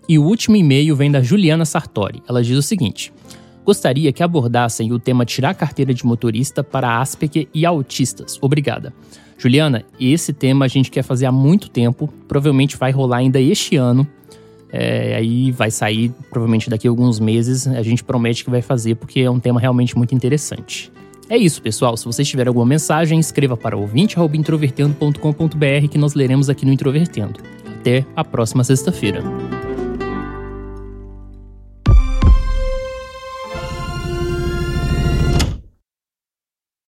E 0.08 0.18
o 0.18 0.24
último 0.24 0.56
e-mail 0.56 0.94
vem 0.94 1.10
da 1.10 1.22
Juliana 1.22 1.64
Sartori. 1.64 2.22
Ela 2.28 2.42
diz 2.42 2.56
o 2.56 2.62
seguinte: 2.62 3.12
Gostaria 3.64 4.12
que 4.12 4.22
abordassem 4.22 4.92
o 4.92 4.98
tema 4.98 5.24
tirar 5.24 5.54
carteira 5.54 5.94
de 5.94 6.04
motorista 6.04 6.62
para 6.62 7.00
Asperger 7.00 7.48
e 7.54 7.64
autistas. 7.64 8.38
Obrigada. 8.40 8.92
Juliana, 9.38 9.84
esse 9.98 10.32
tema 10.32 10.64
a 10.64 10.68
gente 10.68 10.90
quer 10.90 11.02
fazer 11.02 11.26
há 11.26 11.32
muito 11.32 11.68
tempo, 11.68 12.08
provavelmente 12.28 12.76
vai 12.76 12.92
rolar 12.92 13.16
ainda 13.18 13.40
este 13.40 13.76
ano. 13.76 14.06
É, 14.70 15.14
aí 15.14 15.52
vai 15.52 15.70
sair 15.70 16.12
provavelmente 16.30 16.68
daqui 16.68 16.88
a 16.88 16.90
alguns 16.90 17.20
meses. 17.20 17.66
A 17.66 17.82
gente 17.82 18.02
promete 18.02 18.44
que 18.44 18.50
vai 18.50 18.60
fazer 18.60 18.96
porque 18.96 19.20
é 19.20 19.30
um 19.30 19.38
tema 19.38 19.60
realmente 19.60 19.96
muito 19.96 20.12
interessante. 20.14 20.90
É 21.28 21.36
isso, 21.36 21.62
pessoal. 21.62 21.96
Se 21.96 22.04
vocês 22.04 22.26
tiverem 22.28 22.48
alguma 22.48 22.66
mensagem, 22.66 23.20
escreva 23.20 23.56
para 23.56 23.76
ouvinte.introvertendo.com.br 23.76 25.88
que 25.90 25.96
nós 25.96 26.14
leremos 26.14 26.50
aqui 26.50 26.66
no 26.66 26.72
Introvertendo. 26.72 27.38
Até 27.80 28.04
a 28.16 28.24
próxima 28.24 28.64
sexta-feira. 28.64 29.22